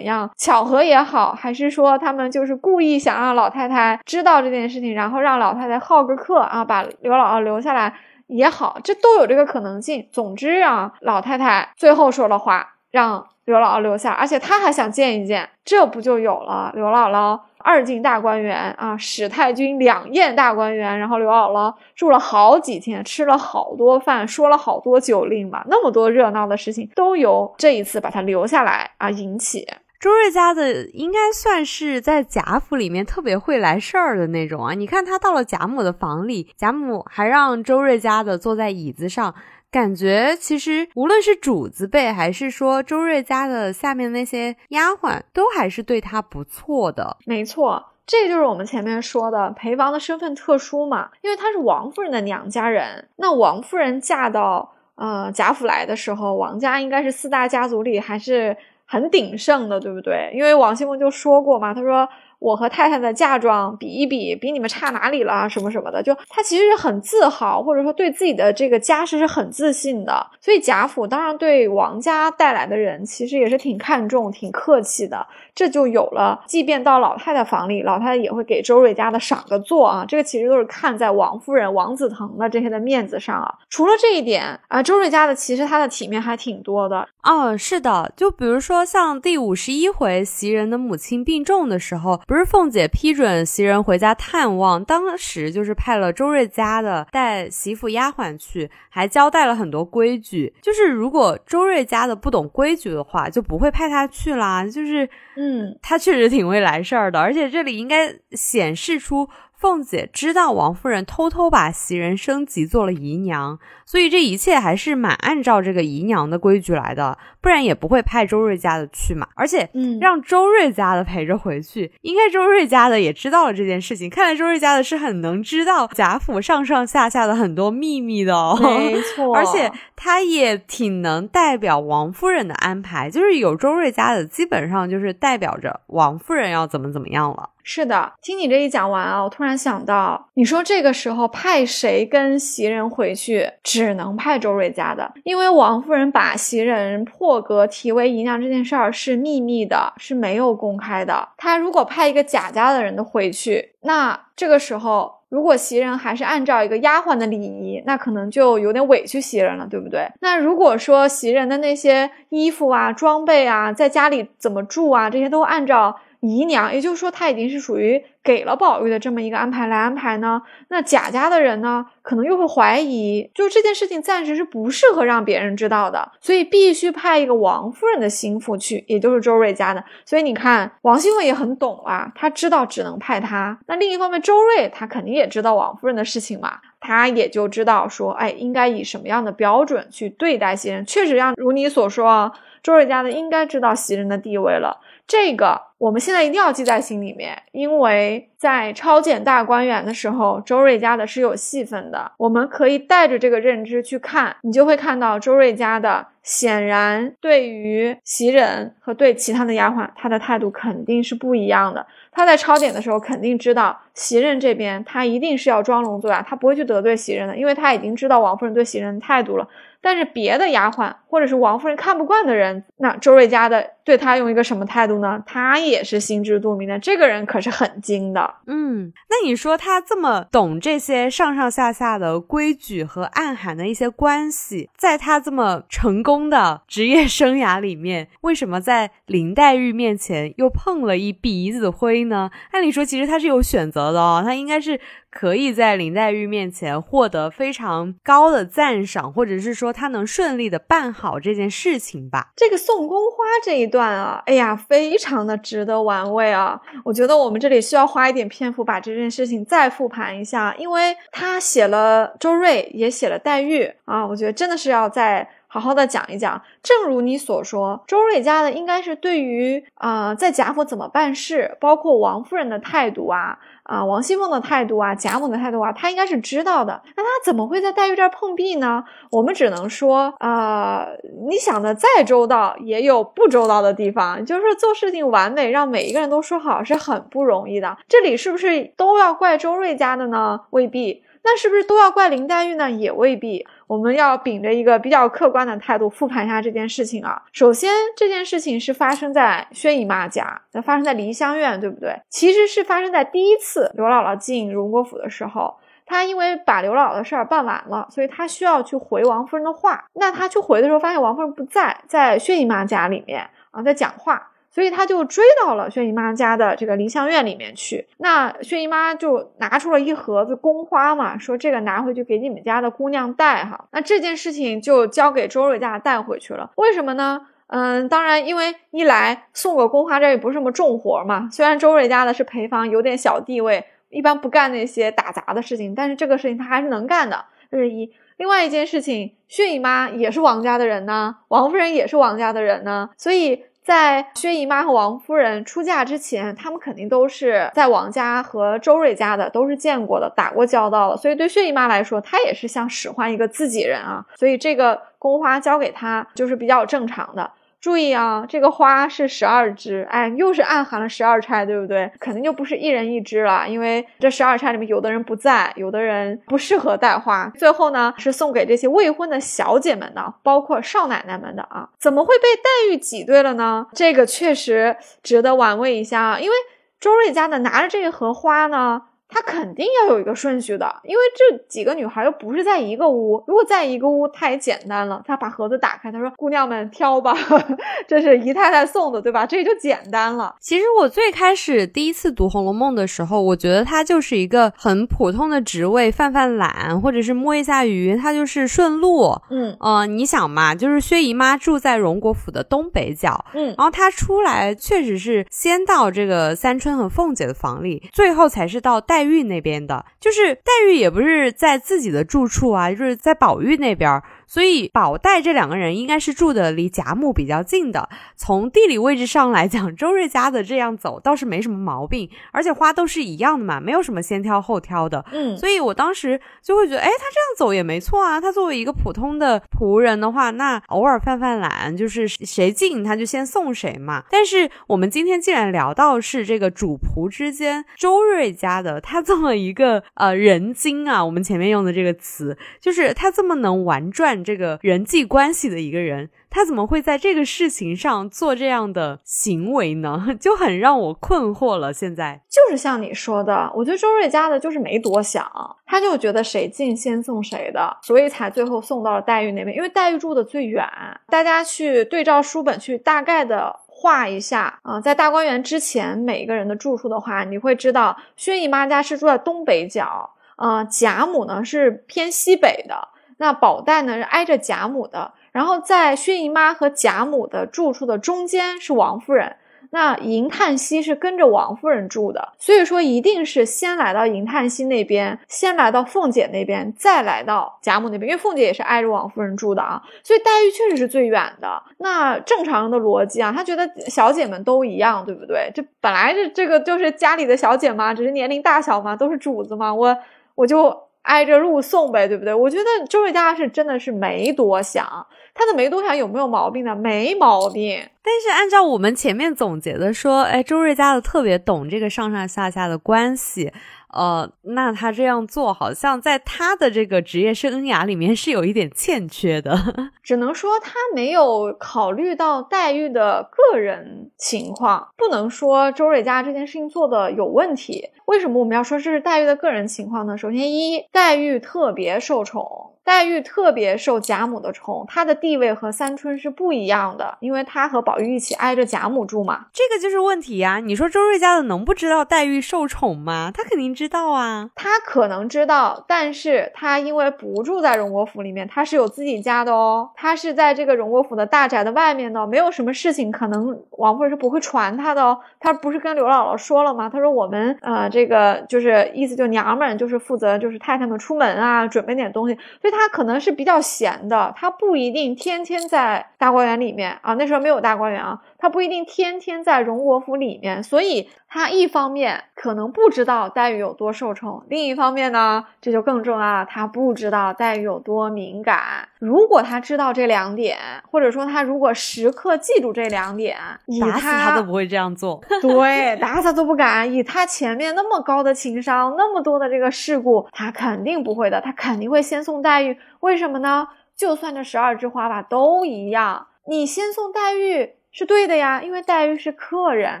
[0.00, 7.94] 样，巧合也好，还是说他们就是故意想让老太太知道这件事情，然后让老太太好个客啊，把刘姥姥留下来
[8.26, 10.08] 也好，这都有这个可能性。
[10.10, 17.40] 总之啊，老太太最后说了话，让刘姥姥留下，而且她还想见一见，这不就有了刘姥姥。
[17.60, 29.66] 二进大观园啊，史太君两宴大观园，然后刘姥姥住了好几天，吃了好多饭，说了好多酒令吧，那么多热闹的事情都由这一次把他留下来啊引起。
[29.98, 39.34] 周瑞家的应该算是在贾府里面特别会来事儿的那种啊，你看他到了贾母的房里，贾母还让周瑞家的坐在椅子上。
[39.70, 47.18] 感觉其实无论是主子辈，还是说周瑞家的下面那些丫鬟，都还是对她不错的。
[47.26, 53.08] 没错，这就是我们前面说的裴王的身份特殊嘛，因为他是王夫人的娘家人。
[53.16, 60.32] 那王夫人嫁到呃贾府来的时候，王家应该是四大家族里还是很鼎盛的，对不对？
[60.34, 62.08] 因为王熙凤就说过嘛，她说。
[62.38, 65.48] 我和太太的嫁妆比一比，比你们差哪里了？
[65.48, 70.26] 什么什么的，就他其实是很自豪，或者说对自己的这个家世是很自信的。
[70.40, 75.26] 所以贾府当然对王家带来的人，其实也是挺看重、挺客气的。
[75.58, 80.04] 这就有了，即便到老太太房里，老太太也会给周瑞家的赏个座啊。
[80.06, 83.52] 这个其实都是看在王夫人、王子腾的这些的面子上啊。
[83.68, 87.08] 除了这一点啊，周瑞家的其实他的体面还挺多的。
[87.24, 92.20] 哦，是的，就比如说像第五十一回袭人的母亲病重的时候。
[92.28, 100.54] 不是凤姐批准袭人回家探望，当时就是派了周瑞家的带媳妇丫鬟去，还交代了很多规矩。
[100.60, 104.62] 就是如果周瑞家的不懂规矩的话，就不会派他去啦。
[104.66, 109.28] 就是，嗯，嗯他确实挺会来事儿的，而且这里应该显示出。
[109.58, 119.26] 凤姐知道王夫人偷偷把袭人升级做了姨娘，所以这一切还是蛮按照这个姨娘的规矩来的，不然也不会派周瑞家的去嘛。
[119.34, 124.08] 而且，嗯，让周瑞家的陪着回去，应该周瑞家的也知道了这件事情。
[124.08, 128.56] 看来周瑞家的是很能知道贾府上上下下的很多秘密的哦。
[128.60, 137.50] 没错， 而且他也挺能代表王夫人的安排，就是有周瑞家的，基本上就是代表着王夫人要怎么怎么样了。
[137.70, 151.28] 是的，听你这一讲完啊，我突然想到，你说这个时候派谁跟袭人回去，只能派周瑞家的，因为王夫人把袭人破格提为姨娘这件事儿是秘密的，是没有公开的。
[151.36, 160.10] 她如果派一个贾家的人的回去，那这个时候如果袭人还是按照一个丫鬟的礼仪，那可能就有点委屈袭人了，对不对？
[160.22, 165.94] 那如果说袭人的那些衣服啊、装备啊，在家里怎么住啊，这些都按照。
[166.20, 170.42] 姨娘，也就是说，她已经是属于给了宝玉的这么一个安排来安排呢。
[170.68, 179.84] 那贾家的人呢，可能又会怀疑，就这件事情暂时是不适合让别人知道的，所以必须派一个王夫人的心腹去，也就是周瑞家的。
[180.04, 183.58] 所以你看，王熙凤也很懂啊，她知道只能派他。
[183.66, 190.84] 那另一方面，周瑞他肯定也知道王夫人的事情嘛，他也就知道说，哎，应该以什么样的标准去对待袭人。
[190.84, 194.80] 确实，让如你所说啊，周瑞家的应该知道袭人的地位了。
[195.08, 202.12] 这个我们现在一定要记在心里面，因为在抄检大观园的时候，周瑞家的是有戏份的。
[202.18, 211.86] 我们可以带着这个认知去看，你就会看到周瑞家的显然对于袭人和对其他的丫鬟，他的态度肯定是不一样的。
[212.12, 219.48] 他在抄检的时候肯定知道袭人这边，他一定是要装聋作哑，他不会去得罪袭人的，因为他已经知道王夫人对袭人的态度了。
[219.80, 225.22] 但是别的丫鬟或者是王夫人看不惯的人，那周瑞家的对他用一个什么态度呢？
[225.26, 226.78] 他也是心知肚明的。
[226.78, 228.34] 这个人可是很精的。
[228.46, 242.30] 嗯，那你说他这么懂这些上上下下的规矩和暗含的一些关系，在他这么成功的职业生涯里面，为什么在林黛玉面前又碰了一鼻子灰呢？
[242.52, 244.78] 按理说，其实他是有选择的哦，他应该是
[245.10, 252.30] 可以在林黛玉面前获得非常高的赞赏，或者是说他能顺利的办好这件事情吧。
[252.34, 256.60] 这个送宫花这一段啊，哎呀，非常的值得玩味啊！
[256.84, 265.28] 我觉得我们这里需要花一点篇幅把这件事情再复盘一下，因为他写了周瑞，也写了黛玉啊，我觉得真的是要在。
[265.50, 273.38] 好好的讲一讲，正如你所说，周瑞家的应该是对于啊，在贾府怎么办事，包括王夫人的态度啊，
[273.68, 276.82] 啊，王熙凤的态度啊，贾母的态度啊，他应该是知道的。
[276.96, 278.82] 那他怎么会在黛玉这儿碰壁呢？
[279.10, 280.86] 我们只能说，啊，
[281.28, 284.24] 你想的再周到，也有不周到的地方。
[284.24, 287.76] 就是做事情完美，让每一个人都说好，是很不容易的。
[287.86, 290.40] 这里是不是都要怪周瑞家的呢？
[290.50, 291.04] 未必。
[291.24, 292.70] 那是不是都要怪林黛玉呢？
[292.70, 293.46] 也未必。
[293.68, 297.22] 我们要秉着一个比较客观的态度复盘一下这件事情啊。
[297.32, 301.94] 首先，这件事情是发生在薛姨妈家，那发生在梨香院，对不对？
[302.08, 305.54] 其实是发生在第一次刘姥姥进荣国府的时候，
[305.84, 309.84] 她因为把刘姥姥的事儿办完了，所以她需要去回王夫人的话。
[309.92, 314.30] 那她去回的时候，发现王夫人不在，在薛姨妈家里面啊，在讲话。
[314.50, 317.86] 所以他就追到了薛姨妈家的这个梨香院里面去。
[317.98, 323.68] 那薛姨妈就拿出了一盒子宫花嘛，说这个拿回去给你们家的姑娘带哈。
[323.72, 326.50] 那这件事情就交给周瑞家带回去了。
[326.56, 327.26] 为什么呢？
[327.48, 331.28] 嗯，当然，因为一来送个宫花这也不是什么重活嘛。
[331.30, 337.24] 虽然周瑞家的是陪房，有点小地位，一般不干那些打杂的事情，但是这个事情他还是能干的。
[337.50, 337.90] 这是一。
[338.16, 343.44] 另外一件事情，薛姨妈也是王家的人呢，王夫人也是王家的人呢，所以。
[343.68, 350.96] 在薛姨妈和王夫人出嫁之前，他们肯定都是在王家和周瑞家的，都是见过的，打过交道的。
[350.96, 354.02] 所以对薛姨妈来说，她也是像使唤一个自己人啊。
[354.16, 357.30] 所以这个宫花交给她就是比较正常的。
[357.60, 361.90] 注意啊，这个花是十二支，哎，又是暗含了十二钗，对不对？
[361.98, 367.30] 肯定就不是一人一支了，因为这十二钗里面有的人不在，有的人不适合带花。
[367.36, 371.68] 最后呢，是送给这些未婚的小姐们的，包括少奶奶们的啊。
[371.78, 373.66] 怎么会被黛玉挤兑了呢？
[373.72, 376.36] 这个确实值得玩味一下啊，因为
[376.78, 378.82] 周瑞家的拿着这一盒花呢。
[379.08, 383.22] 他肯定要有一个顺序的，因为这几个女孩又不是在一个屋。
[383.26, 385.02] 如果在一个屋太简单了。
[385.08, 387.16] 他把盒子打开，他说：“姑娘们挑吧，
[387.88, 389.24] 这是姨太太送的，对吧？
[389.24, 399.18] 这就简单了。”其实我最开始第一次读《红楼梦》的时候，我觉得它就是一个很普通的职位，泛泛懒，或者是摸一下鱼，它就是顺路。
[399.30, 409.84] 嗯呃，你想嘛，就是薛姨妈住在荣国府的东北角，嗯，然后她出来确实是先到这个三春和凤姐的房里，最后才是到黛黛玉那边的。
[410.00, 414.02] 就是黛玉也不是在自己的住处啊，就是在宝玉那边。
[414.28, 417.88] 所以宝黛这两个人应该是住的离贾母比较近的。
[418.14, 425.02] 从地理位置上来讲，周瑞家的这样走倒是没什么毛病，而且花都是一样的嘛，没有什么先挑后挑的。
[425.12, 428.20] 嗯，所以我当时就会觉得，哎，他这样走也没错啊。
[428.20, 434.04] 他作为一个普通的仆人的话，那偶尔犯犯懒，就是谁进他就先送谁嘛。
[434.10, 444.17] 但是我们今天既然聊到是这个主仆之间，周瑞家的他这么一个呃人精啊，我们前面用的这个词，就是他这么能玩转。
[444.22, 450.06] 这个人际关系的一个人，他怎么会在这个事情上做这样的行为呢？
[450.20, 451.72] 就很让我困惑了。
[451.72, 455.26] 现在就是像你说的，我觉得周瑞家的就是没多想，
[455.66, 459.56] 他就觉得谁进先送谁的，所以才最后送到了黛玉那边。
[459.56, 460.64] 因为黛玉住的最远，
[461.08, 472.88] 大家去对照书本去大概的画一下啊，在大观园之前每一个人的住处的话，你会知道薛姨妈家是住在东北角，啊，贾母呢是偏西北的。
[473.18, 479.36] 那宝黛呢是挨着贾母的，然后在薛姨妈和贾母的住处的中间是王夫人，
[479.70, 491.62] 那银叹息是跟着王夫人住的，所以说一定是先来到银叹息那边，先来到凤姐那边，再来到贾母那边，因为凤姐也是挨着王夫人住的啊，所以黛玉确实是最远的。
[491.78, 495.50] 那正常人的逻辑啊，她觉得小姐们都一样，对不对？
[495.54, 499.98] 这本来这这个就是家里的小姐嘛，只是年龄大小嘛，都是主子嘛，我
[500.36, 500.87] 我就。
[501.08, 502.34] 挨着路送呗，对不对？
[502.34, 504.86] 我觉得周瑞家是真的是没多想，
[505.34, 506.76] 他的没多想有没有毛病呢？
[506.76, 507.82] 没毛病。
[508.02, 513.50] 但是按照我们前面总结的说，哎，周瑞家的特别懂这个上上下下的关系。
[513.92, 519.56] 呃，那他这样做好像在他的这个职业生涯里面是有一点欠缺的，
[520.02, 527.90] 只能说他没有考虑到黛玉的个人情况，不能说周瑞家这件事情做的有问题。
[528.06, 530.16] 为什么我们要说这是黛玉的个人情况呢？
[530.16, 532.74] 首先，一，黛玉特别受宠。
[532.88, 539.44] 黛玉特别受贾母的宠，她的地位和三春是不一样的，因为她和宝玉一起挨着贾母住嘛。
[539.52, 540.58] 这个就是问题呀！
[540.58, 543.30] 你说周瑞家的能不知道黛玉受宠吗？
[543.34, 544.48] 他肯定知道啊。
[544.54, 549.90] 他可能知道，但是他因为不住在荣国府里面，他是有自己家的哦。
[549.94, 555.20] 他是在这个荣国府的大宅的外面的，没有什么事情，可能王夫人是不会传他的哦。
[555.38, 556.88] 他不是跟刘姥姥说了吗？
[556.90, 567.14] 他说我们呃，这个就是意思就娘们就是负责就是太太们出门啊，准备点东西，所以他他可能是比较闲的，他不一定天天在大观园里面啊。
[567.14, 578.88] 那时候没有大观园啊，他不一定天天在荣国府里面，所以他一方面可能不知道黛玉有多受宠，另一方面呢，这就更重要了，他不知道黛玉有多敏感。
[579.00, 580.56] 如果他知道这两点，
[580.90, 583.36] 或者说他如果时刻记住这两点，
[583.80, 585.20] 打死他都不会这样做。
[585.42, 586.90] 对，打死都不敢。
[586.92, 592.78] 以他前面那么高的情商，那么多的这个事故，他肯定不会的，他肯定会先送黛玉。
[593.00, 593.68] 为什么呢？
[593.96, 596.28] 就算这十二枝花吧，都一样。
[596.46, 600.00] 你先送黛玉是对的呀，因为黛玉是客人，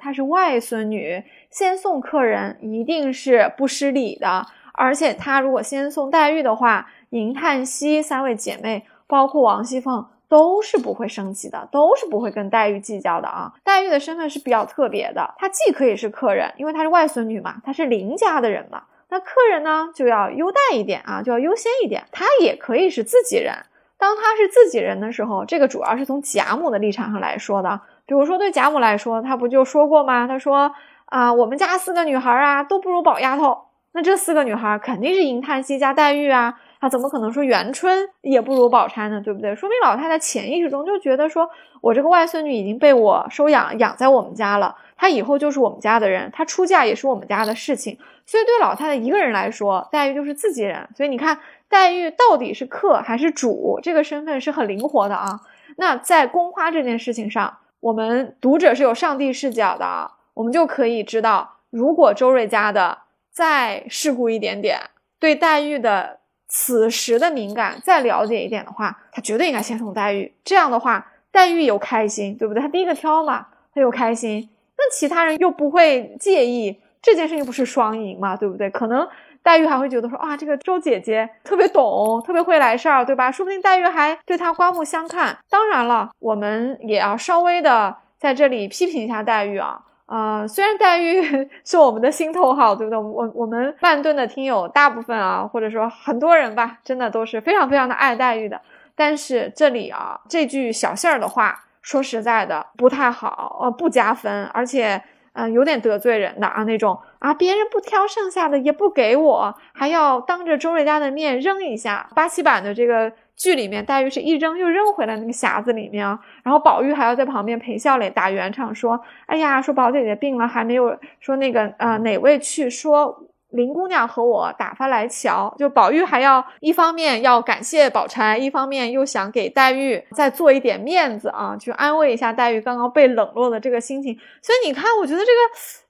[0.00, 4.46] 她是外孙女，先送客人一定是不失礼的。
[4.72, 13.52] 而且她如果先送黛玉的话，银叹息三位姐妹，包括王熙凤，都是不会生气的，都是不会跟黛玉计较的啊。
[13.62, 18.82] 黛玉的身份是比较特别的，她既可以是客人，因为她是外孙女嘛，她是林家的人嘛。
[19.10, 22.02] 那客人呢，就要优待一点啊，就要优先一点。
[22.10, 23.54] 她也可以是自己人。
[23.98, 27.80] 当她是自己人的时候，这个主要是从贾母的立场上来说的。
[28.06, 30.26] 比如说对贾母来说，她不就说过吗？
[30.26, 30.72] 她说
[31.06, 33.56] 啊，我们家四个女孩啊，都不如宝丫头。
[33.92, 39.20] 那这四个女孩肯定是银叹息加黛玉啊，她怎么可能说元春也不如宝钗呢？
[39.20, 39.54] 对不对？
[39.54, 41.48] 说明老太太潜意识中就觉得说，
[41.80, 47.96] 我这个外孙女已经被我收养养在我们家了，她以后就是我们家的人，她出嫁也是我们家的事情。
[48.26, 50.88] 所以对老太太一个人来说，黛玉就是自己人。
[50.96, 51.38] 所以你看，
[51.74, 55.40] 黛玉到底是客还是主，这个身份是很灵活的啊。
[55.76, 62.98] 那在宫花这件事情上，我们读者是有上帝视角的啊，我们就可以知道，如果周瑞家的。
[63.32, 64.78] 再世故一点点，
[65.18, 70.32] 对黛玉的此时的敏感再了解一点的话，他绝对应该先宠黛玉。
[70.44, 72.62] 这样的话，黛玉有开心，对不对？
[72.62, 74.48] 他第一个挑嘛，他又开心，
[74.78, 78.70] 那其他人又不会介意，这件事情不是双赢嘛，对不对？
[78.70, 79.04] 可能
[79.44, 83.30] 黛玉还会觉得说啊，这个周姐姐特别懂，特别会来事儿，对吧？
[83.30, 85.38] 说不定黛玉还对她刮目相看。
[85.48, 89.78] 当然了，我们也要稍微的在这里批评一下黛玉啊。
[90.06, 92.98] 啊，虽然黛玉是我们的心头好，对不对？
[92.98, 98.60] 我我们半吨的听友大部分啊，或者说很多人吧，真的都是非常非常的爱黛玉的。
[98.94, 105.02] 但是这里啊，这句小信儿的话，说实在的不太好，呃，不加分，而且
[105.34, 112.08] 嗯，有点得罪人的啊那种啊，别人不挑剩下的也不给我，还要当着周瑞家的面扔一下。
[112.14, 113.12] 八七版的这个。
[113.36, 116.06] 剧里面，黛玉是一扔又扔回来那个匣子里面，
[116.44, 123.23] 然后宝玉还要在旁边陪笑脸打圆场，说：“哎呀，说宝姐姐病了，还没有说那个啊哪位去说。”
[123.54, 134.12] 林姑娘和我打发来瞧，就宝玉还要一方面要感谢宝钗，一方面又想给黛玉再做一点面子啊，去安慰一下黛玉刚刚被冷落的这个心情。
[134.42, 135.38] 所以你看，我觉得这个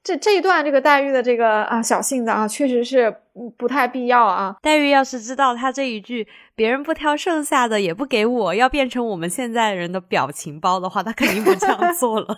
[0.05, 3.17] 这这一段这个黛玉的这个啊小性子啊，确实是
[3.57, 4.55] 不太必要啊。
[4.61, 12.37] 黛玉要是知道他这一句别人不挑剩下的也不给我，要变成我们现在人的表情包的话，他肯定不这样做了。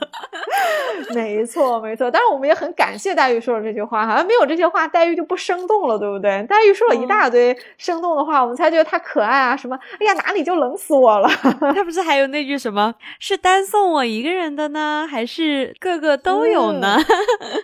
[1.12, 2.10] 没错，没错。
[2.10, 6.42] 但是我们也很感谢黛玉说了这句话，好像没有这些话，黛玉就不生动了，对不对？
[6.48, 9.56] 黛玉说了一大堆生动的话，我们才觉得她可爱啊。
[9.56, 9.76] 什么？
[10.00, 11.28] 哎呀，哪里就冷死我了？
[11.74, 12.94] 她不是还有那句什么？
[13.18, 16.96] 是单送我一个人的呢，还是个个都有呢？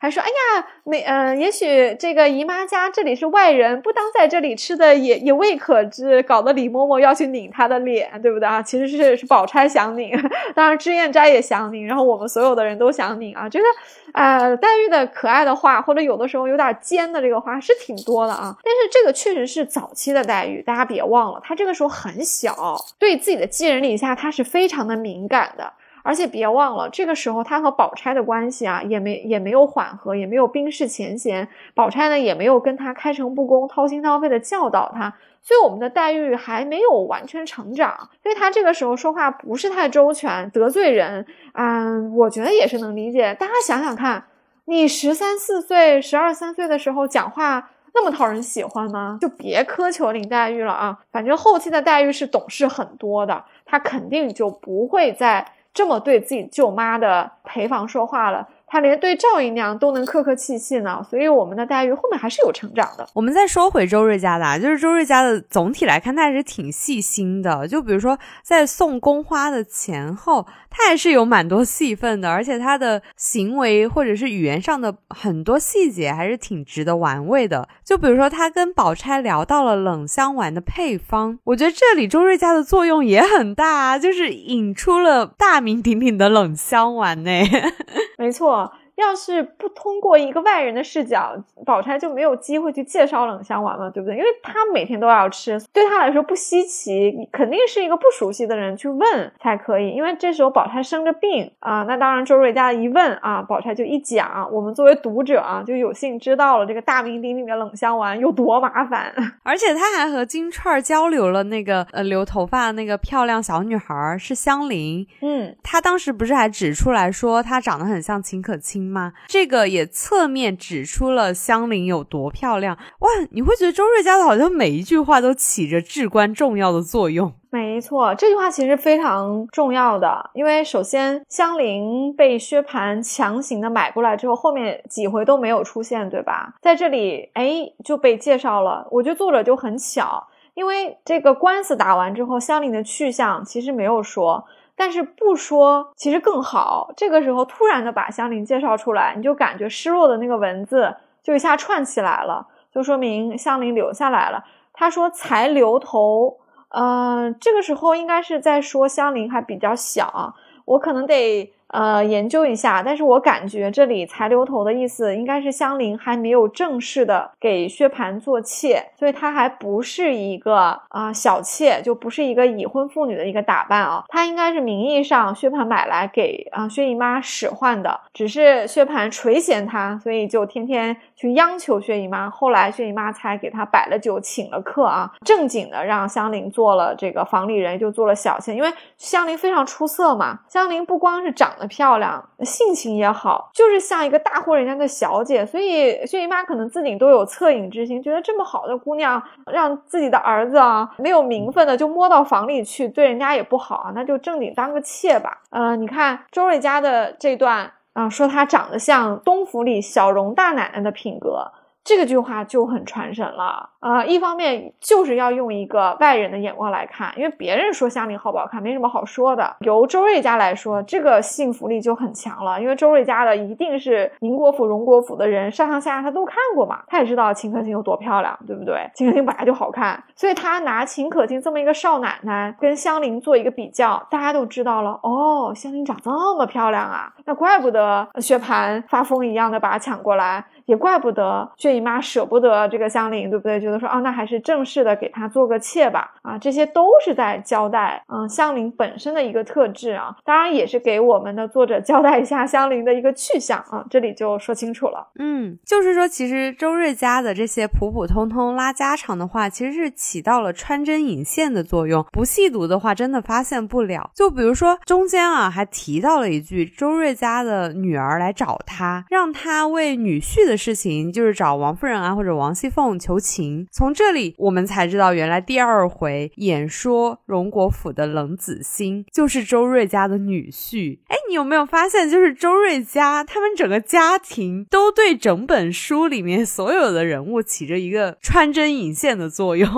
[0.00, 6.22] 还说，哎呀，那，嗯，也许这个姨妈家这里是外人，不当在这里吃的也也未可知。
[6.22, 8.62] 搞得李嬷嬷要去拧她的脸，对不对啊？
[8.62, 10.10] 其实是是宝钗想拧，
[10.54, 12.78] 当然脂砚斋也想拧，然后我们所有的人。
[12.78, 13.64] 都想拧啊，觉得，
[14.12, 18.56] 呃，黛玉的可爱的话，或者有的时候有点尖的这个话是挺多的啊。
[18.62, 25.72] 但是这个确实是早期的黛玉，大家别忘了，她这个时候很小，对自己的寄人篱下，她是非常的敏感的。
[26.08, 31.46] 而且别忘了，这个时候他和宝钗的关系啊，也没也没有缓和，也没有冰释前嫌。
[31.74, 35.12] 宝钗呢，也没有跟他开诚布公、掏心掏肺的教导他。
[35.42, 43.34] 所以我们的黛玉还没有完全成长，所以她这个时候说话不是太周全，得罪人，嗯，我觉得也是能理解。
[43.34, 44.24] 大家想想看，
[44.64, 49.18] 你十三四岁、十二三岁的时候讲话那么讨人喜欢吗？
[49.20, 50.98] 就别苛求林黛玉了啊！
[51.12, 55.46] 反正后期的黛玉是懂事很多的，她肯定就不会再
[55.78, 58.48] 这么对自己舅妈的陪房说话了。
[58.70, 63.08] 他连对赵姨娘都能客客气气呢，所以我们的黛玉后面还是有成长的。
[63.14, 67.66] 我们再说回周瑞家的，啊，就是周瑞家的总体来看，他还是挺细心的。
[67.66, 77.68] 就比如说在送宫花的前后，他还是有蛮多戏份的，而且他的行为或者是语言上的很多细节还是挺值得玩味的。
[77.84, 87.30] 就比如说他跟宝钗聊到了冷香丸的配方，我觉得这里周瑞家的作用也很大，就是引出了大名鼎鼎的冷香丸呢。
[88.18, 88.67] 没错。
[88.98, 91.32] 要是不通过一个外人的视角，
[91.64, 94.16] 宝钗就没有机会去介绍冷香丸嘛，对不对？
[94.16, 99.90] 因为她每天都要吃，对她来说不稀奇，肯定是一个不熟悉的人去问才可以。
[99.90, 109.14] 因为这时候宝钗生着病啊，那当然周瑞家一问啊，宝钗就一讲，我们作为读者啊，就有幸知道了这个大名鼎鼎的冷香丸有多麻烦。
[109.44, 118.87] 而且她还和金钏交流了那个呃留头发的那个漂亮小女孩是香菱，嗯，她当时不是还指出来说她长得很像秦可卿。
[118.88, 119.12] 吗？
[119.28, 123.08] 这个也侧面指出了香菱有多漂亮哇！
[123.30, 127.32] 你会觉得周瑞家的好像每一句话都起着至关重要的作用。
[127.50, 136.54] 没错，这句话其实非常重要的，因为首先香菱被薛蟠强行的买过来之后，后面几回都没有出现，对吧？
[136.60, 138.86] 在这里，哎，就被介绍了。
[138.90, 144.44] 我觉得作者就很巧，因为这个官司打完之后，香菱的去向其实没有说。
[144.78, 146.92] 但是不说其实更好。
[146.96, 154.44] 这个时候突然的把香菱介绍出来，你就感觉失落的那个文字就一下串起来了，就说明香菱留下来了。
[154.72, 161.52] 他说才留头，嗯，这个时候应该是在说香菱还比较小，我可能得。
[161.68, 191.68] 呃，研究一下，但是我感觉这里才留头的意思应该是香菱还没有正式的给薛蟠做妾，所以她还不是一个啊小妾，就不是一个已婚妇女的一个打扮啊，她应该是名义上薛蟠买来给啊薛姨妈使唤的，只是薛蟠垂涎她，所以就天天去央求薛姨妈，后来薛姨妈才给她摆了酒，请了客啊，正经的让香菱做了这个房里人，就做了小妾，因为香菱非常出色嘛，香菱不光是长得。
[191.68, 205.42] 漂亮，性情也好，就是像一个大户人家的小姐，所以薛姨妈可能自己都有恻隐之心，觉得这么好的姑娘，让自己的儿子啊没有名分的就摸到房里去，对人家也不好啊，那就正经当个妾吧。
[205.50, 211.52] 呃，你看周瑞家的这段啊，说她长得像东府里小荣大奶奶的品格。
[211.88, 219.56] 这个句话就很传神了，呃，一方面就是要用一个外人的眼光来看，因为别人说香菱好不好看，没什么好说的。
[219.60, 228.86] 由周瑞家来说，这个信服力就很强了，因为周瑞家的一定是宁国府、荣国府的人，上上下下他都看过嘛，他也知道秦可卿有多漂亮，对不对？
[228.94, 240.44] 秦可卿本来就好看，所以他拿秦可卿这么一个少奶奶跟香菱做一个比较，大家都知道了，哦，香菱长这么漂亮啊，那怪不得薛蟠发疯一样的把她抢过来。
[240.68, 243.58] 也怪不得薛姨妈舍不得这个香菱，对不对？
[243.58, 246.12] 觉得说啊，那还是正式的给她做个妾吧。
[246.20, 250.14] 啊，这些都是在交代，嗯，香菱本身的一个特质啊。
[250.26, 253.82] 当然也是给我们的作者交代一下香菱的一个去向啊。
[253.88, 255.08] 这里就说清楚了。
[255.18, 262.04] 嗯，就是说，其实周瑞家的这些普普通通拉家常的话，其实是起到了穿针引线的作用。
[262.12, 264.10] 不细读的话，真的发现不了。
[264.14, 270.57] 就比如说中间啊，还提到了一句，周瑞家的女儿来找他，让他为女婿的。
[270.58, 273.66] 事情就是找王夫人啊，或者王熙凤求情。
[273.70, 280.98] 从这里我们才知道，原来第二回演说荣国府的冷子兴就是周瑞家的女婿。
[281.06, 289.68] 哎，你有没有发现，就是周瑞家他们整个家庭都对整本书里面所有的人物起着一个穿针引线的作用。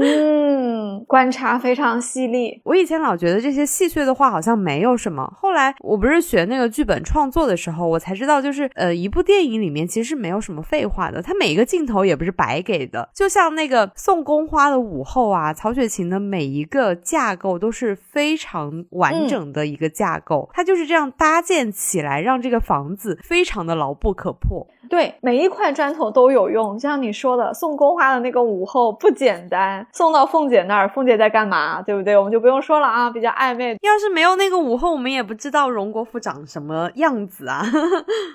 [0.00, 2.60] 嗯， 观察非常细腻。
[2.64, 13.06] 我以前老觉得这些细碎的话好像没有什么，后来我不是学那个剧本创作的时候，我才知道，就是呃，一部电影里面其实没有什么废话的，它每一个镜头也不是白给的。
[13.12, 24.66] 就像那个送宫花的午后啊，曹雪芹的每一个架构都是非常完整的一个架构，它就是这样搭建起来，让这个房子非常的牢不可破。
[24.94, 26.78] 对，每一块砖头都有用。
[26.78, 31.82] 就像你说的，送宫花的那个午后不简单，送到凤姐那儿，凤姐在干嘛？
[31.82, 32.16] 对不对？
[32.16, 33.76] 我们就不用说了啊，比较暧昧。
[33.82, 37.64] 要是没有那个午后，我们也不知道荣国府长什么样子啊。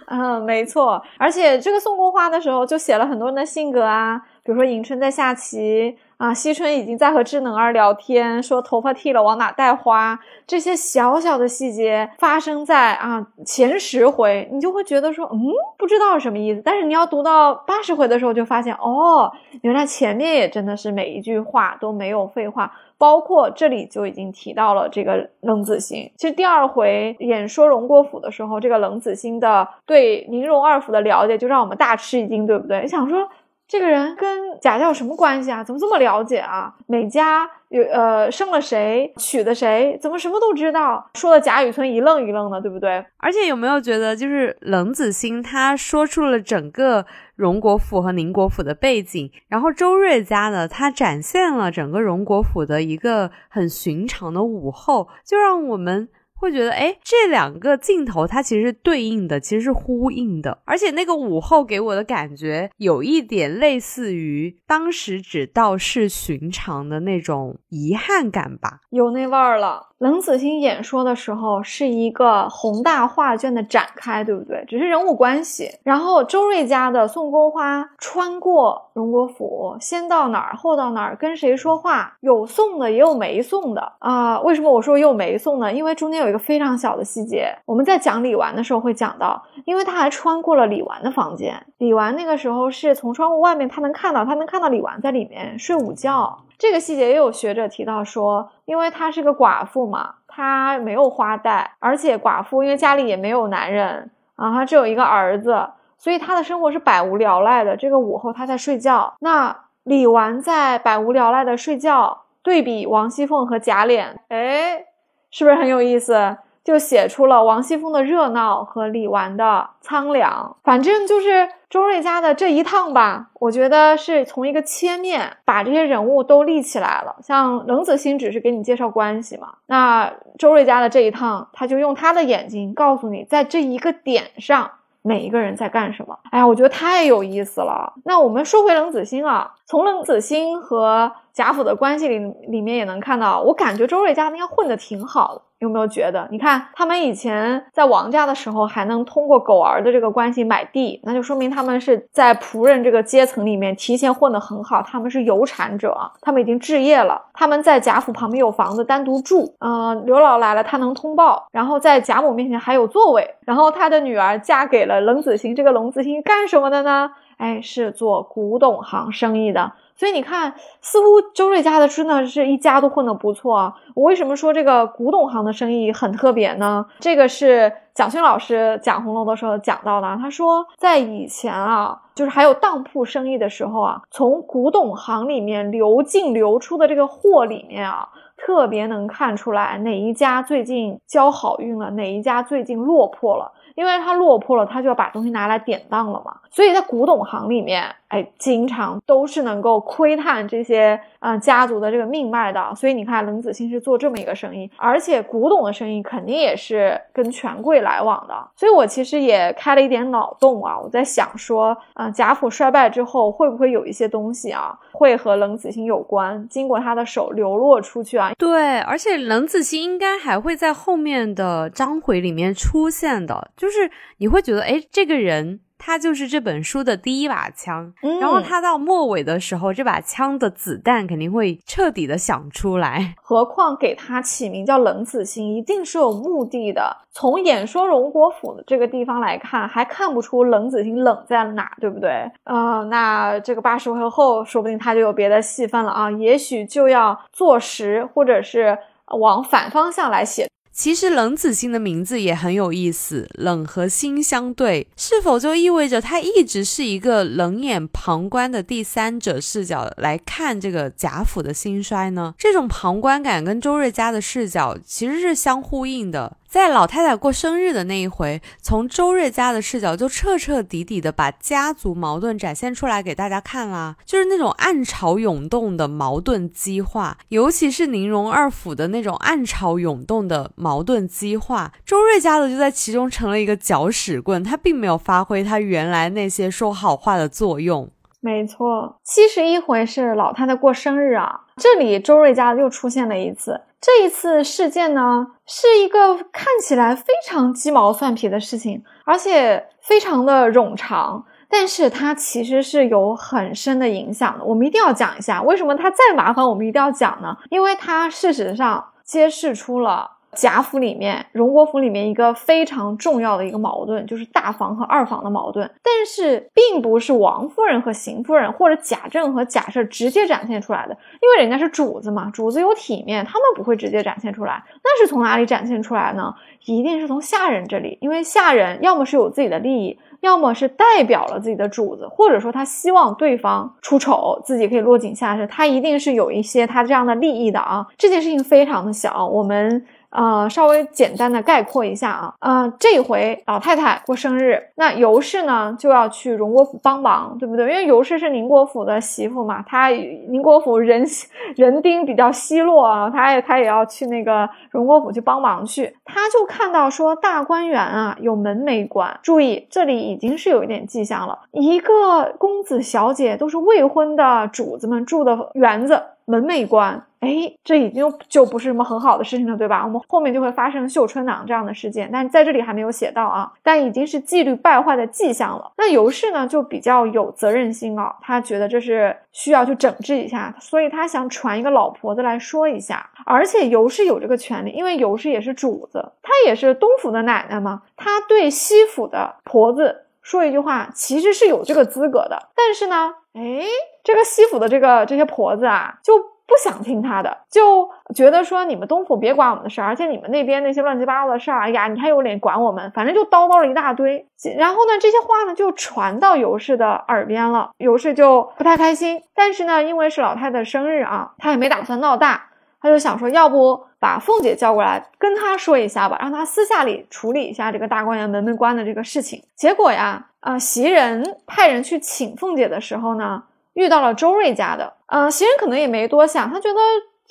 [0.07, 1.01] 嗯， 没错。
[1.17, 5.97] 而且这个送宫花的时候，就写了很多人的性格啊，比如说迎春在下棋。
[6.19, 15.39] 啊，惜春已经在和智能儿聊天，说头发剃了往哪带花，这些小小的细节发生在啊前十回，你就会觉得说，嗯，
[15.77, 16.61] 不知道是什么意思。
[16.63, 22.69] 但是你要读到八十回的时候，就发现，哦，原来前面也真的是每一句话都没有废话。
[22.97, 26.11] 包括这里就已经提到了这个冷子兴。
[26.17, 32.85] 其实第二回演说荣国府的时候，这个冷子兴的对宁荣二府的了解就让我们大吃一惊，对不对？
[32.85, 33.25] 想说。
[33.69, 35.63] 这个人跟贾家有什么关系啊？
[35.63, 36.73] 怎么这么了解啊？
[36.87, 41.07] 每家有呃生了谁，娶的谁，怎么什么都知道？
[41.13, 43.05] 说的贾雨村一愣一愣的，对不对？
[43.17, 47.05] 而且有没有觉得，就是冷子兴他说出了整个
[47.35, 56.09] 荣国府和宁国府的背景，然后周瑞家呢，他展现了整个荣国府的一个很寻常的午后，就让我们。
[56.39, 69.88] 会觉得，哎，这两个镜头它其实是对应的，其实是呼应的，而且那个午后给我的感觉有一点类似于当时只道是寻常的那种遗憾感吧，有那味儿了。
[69.99, 74.63] 冷子兴演说的时候是一个宏大画卷的展开，对不对？
[74.65, 75.69] 只是人物关系。
[75.83, 82.13] 然后周瑞家的宋宫花穿过荣国府，先到哪儿，后到哪儿，跟谁说话？
[82.21, 84.39] 有送的，也有没送的啊。
[84.39, 85.73] 为什么我说有没送呢？
[85.73, 91.61] 因为中间有一个非常小的细节，我们在讲李纨的时候会讲到，因为他还穿过了李纨的房间。
[91.79, 96.37] 李纨那个时候是从窗户外面，他能看到，他能看到李纨在里面睡午觉。
[96.59, 107.77] 这个细节也有学者提到说，因为她是个寡妇嘛，她没有花带，而且寡妇因为家里也没有男人啊，她只有一个儿子，所以她的生活是百无聊赖的。
[107.77, 114.83] 这个午后她在睡觉，那李纨在百无聊赖的睡觉，对比王熙凤和贾琏，哎，
[115.31, 116.37] 是不是很有意思？
[116.61, 120.57] 就写出了王熙凤的热闹和李纨的苍凉。
[120.61, 127.15] 反正就是周瑞家的这一趟吧，我觉得是从一个切面把这些人物都立起来了。
[127.21, 134.71] 像冷子兴只是给你介绍关系嘛，那周瑞家的这一趟，他就用他的眼睛告诉你，在这一个点上
[135.03, 136.17] 每一个人在干什么。
[136.31, 137.93] 哎呀，我觉得太有意思了。
[138.03, 142.19] 那我们说回冷子兴啊，从冷子兴和贾府的关系里
[142.49, 145.41] 里面也能看到，我感觉周瑞家应该混得挺好的。
[145.59, 146.27] 有没有觉得？
[146.31, 154.81] 你看他们以前在王家的时候，还能通过狗儿的这个关系买地，那就说明他们是在仆人这个阶层里面提前混得很好。
[154.81, 157.21] 他们是有产者，他们已经置业了。
[157.33, 163.35] 他们在贾府旁边有房子单独住，嗯，刘老来了他能通报，然后在贾母面前还有座位。
[163.45, 167.11] 然后他的女儿嫁给了冷子兴，这个冷子兴干什么的呢？
[167.37, 169.71] 哎，是做古董行生意的。
[169.99, 173.75] 所以你看，似乎周瑞家的真的是一家都混得不错啊。
[173.93, 176.85] 我为什么说这个古董行的生意很特别呢？
[177.01, 180.07] 这个是蒋勋老师讲红楼的时候讲到的。
[180.15, 193.51] 他说，在以前啊，就是还有当铺生意的时候啊，从古董行里面流进流出的这个货里面啊，特别能看出来哪一家最近交好运了，哪一家最近落魄了。
[193.75, 196.37] 因为他落魄了，他就要把东西拿来典当了嘛。
[196.49, 202.73] 所以在古董行里面，哎，经常都是能够窥探这些啊家族的这个命脉的。
[202.75, 208.35] 所以你看，冷子兴是做这么一个生意，而且古董的生意肯定也是跟权贵来往的。
[208.55, 218.31] 所以我其实也开了一点脑洞啊，我在想说，啊，贾府衰败之后，会不会有一些东西啊，会和冷子兴有关，经过他的手流落出去啊？
[218.37, 233.15] 对，而且冷子兴应该还会在后面的章回里面出现的，就是你会觉得，哎，这个人他就是这本书的第一把枪，然后他到末尾的时候，这把枪的子弹肯定会彻底的响出来。
[233.23, 236.95] 何况给他起名叫冷子兴，一定是有目的的。
[237.11, 242.29] 从演说荣国府的这个地方来看，还看不出冷子兴冷在哪，对不对？
[242.43, 248.77] 呃，那这个八十回后，说不定他就有别的戏份了啊，也许就要坐实，或者是
[249.19, 250.47] 往反方向来写。
[250.79, 262.33] 其实冷子兴的名字也很有意思，冷和心相对，是否就意味着他一直是一个冷眼旁观的第三者视角来看这个贾府的兴衰呢？
[262.37, 266.37] 这种旁观感跟周瑞家的视角其实是相呼应的。
[266.49, 287.87] 在老太太过生日的那一回，从周瑞家的视角就彻彻底底的把家族矛盾展现出来给大家看啦，就是那种暗潮涌动的矛盾激化，尤其是宁荣二府的那种暗潮涌动的矛盾激化，周瑞家的就在其中成了一个搅屎棍，他并没有发挥他原来那些说好话的作用。
[288.21, 293.61] 没错，七十一回是老太太过生日啊，这里周瑞家又出现了一次。
[293.81, 304.43] 这一次事件呢，是一个看起来非常鸡毛蒜皮的事情，而且非常的冗长，但是它其实是有很深的影响的。
[304.43, 307.35] 我们一定要讲一下，为什么它再麻烦，我们一定要讲呢？
[307.49, 315.69] 因为它事实上揭示出了贾府里面、荣国府里面一个非常重要的一个矛盾，就是大房和二房的矛盾。
[315.83, 324.63] 但是，并不是王夫人和邢夫人，或者贾政和贾赦直接展现出来的，因为人家是主子嘛，主子有体面，他们不会直接展现出来。
[324.83, 326.33] 那是从哪里展现出来呢？
[326.65, 329.97] 一定是从下人这里，因为下人要么是有自己的利益。
[330.21, 337.87] 要么是代表了自己的主子，或者说他希望对方出丑，自己可以落井下石，他一定是有一些他这样的利益的啊。
[337.97, 339.85] 这件事情非常的小，我们。
[340.11, 347.69] 呃，稍微简单的概括一下啊，呃，这回老太太过生日，那尤氏呢就要去荣国府帮忙，对不对？
[347.69, 351.05] 因为尤氏是宁国府的媳妇嘛，她宁国府人
[351.55, 355.95] 人丁比较稀落啊，她也她也要去那个荣国府去帮忙去。
[356.05, 366.01] 她就看到说大观园啊有门没关，注意这里已经是有一点迹象了，一个公子小姐都是未婚的主子们住的园子。
[366.29, 369.83] 门没关，哎，这已经就不是什么很好的事情了，对吧？
[369.83, 375.71] 我们后面就会发生绣春囊这样的事件，但在这里还没有写到啊，但已经是纪律败坏的迹象了。
[375.75, 383.09] 那尤氏呢，就比较有责任心啊，他觉得这是需要去整治一下，所以他想传一个老婆子来说一下。
[383.25, 392.49] 而且尤氏有这个权利，因为尤氏也是主子，她也是东府的奶奶嘛，她对西府的婆子说一句话，其实是有这个资格的。
[392.55, 393.65] 但是呢，哎。
[394.01, 402.89] 这个西府的这个这些婆子啊，就不想听他的，就觉得说你们东府别管我们的事儿，而且你们那边那些乱七八糟的事儿，哎呀，你还有脸管我们？
[402.91, 404.25] 反正就叨叨了一大堆。
[404.57, 409.21] 然后呢，这些话呢就传到尤氏的耳边了，尤氏就不太开心。
[409.35, 412.48] 但是呢，因为是老太太生日啊，她也没打算闹大，
[412.81, 419.43] 他就想说，要不把凤姐叫过来跟她说一下吧，让她私下里处理一下这个大观园门没关的这个事情。
[419.55, 423.43] 结果呀，啊，袭人派人去请凤姐的时候呢。
[423.75, 426.79] 遇到了周瑞家的，嗯，袭人可能也没多想，他觉得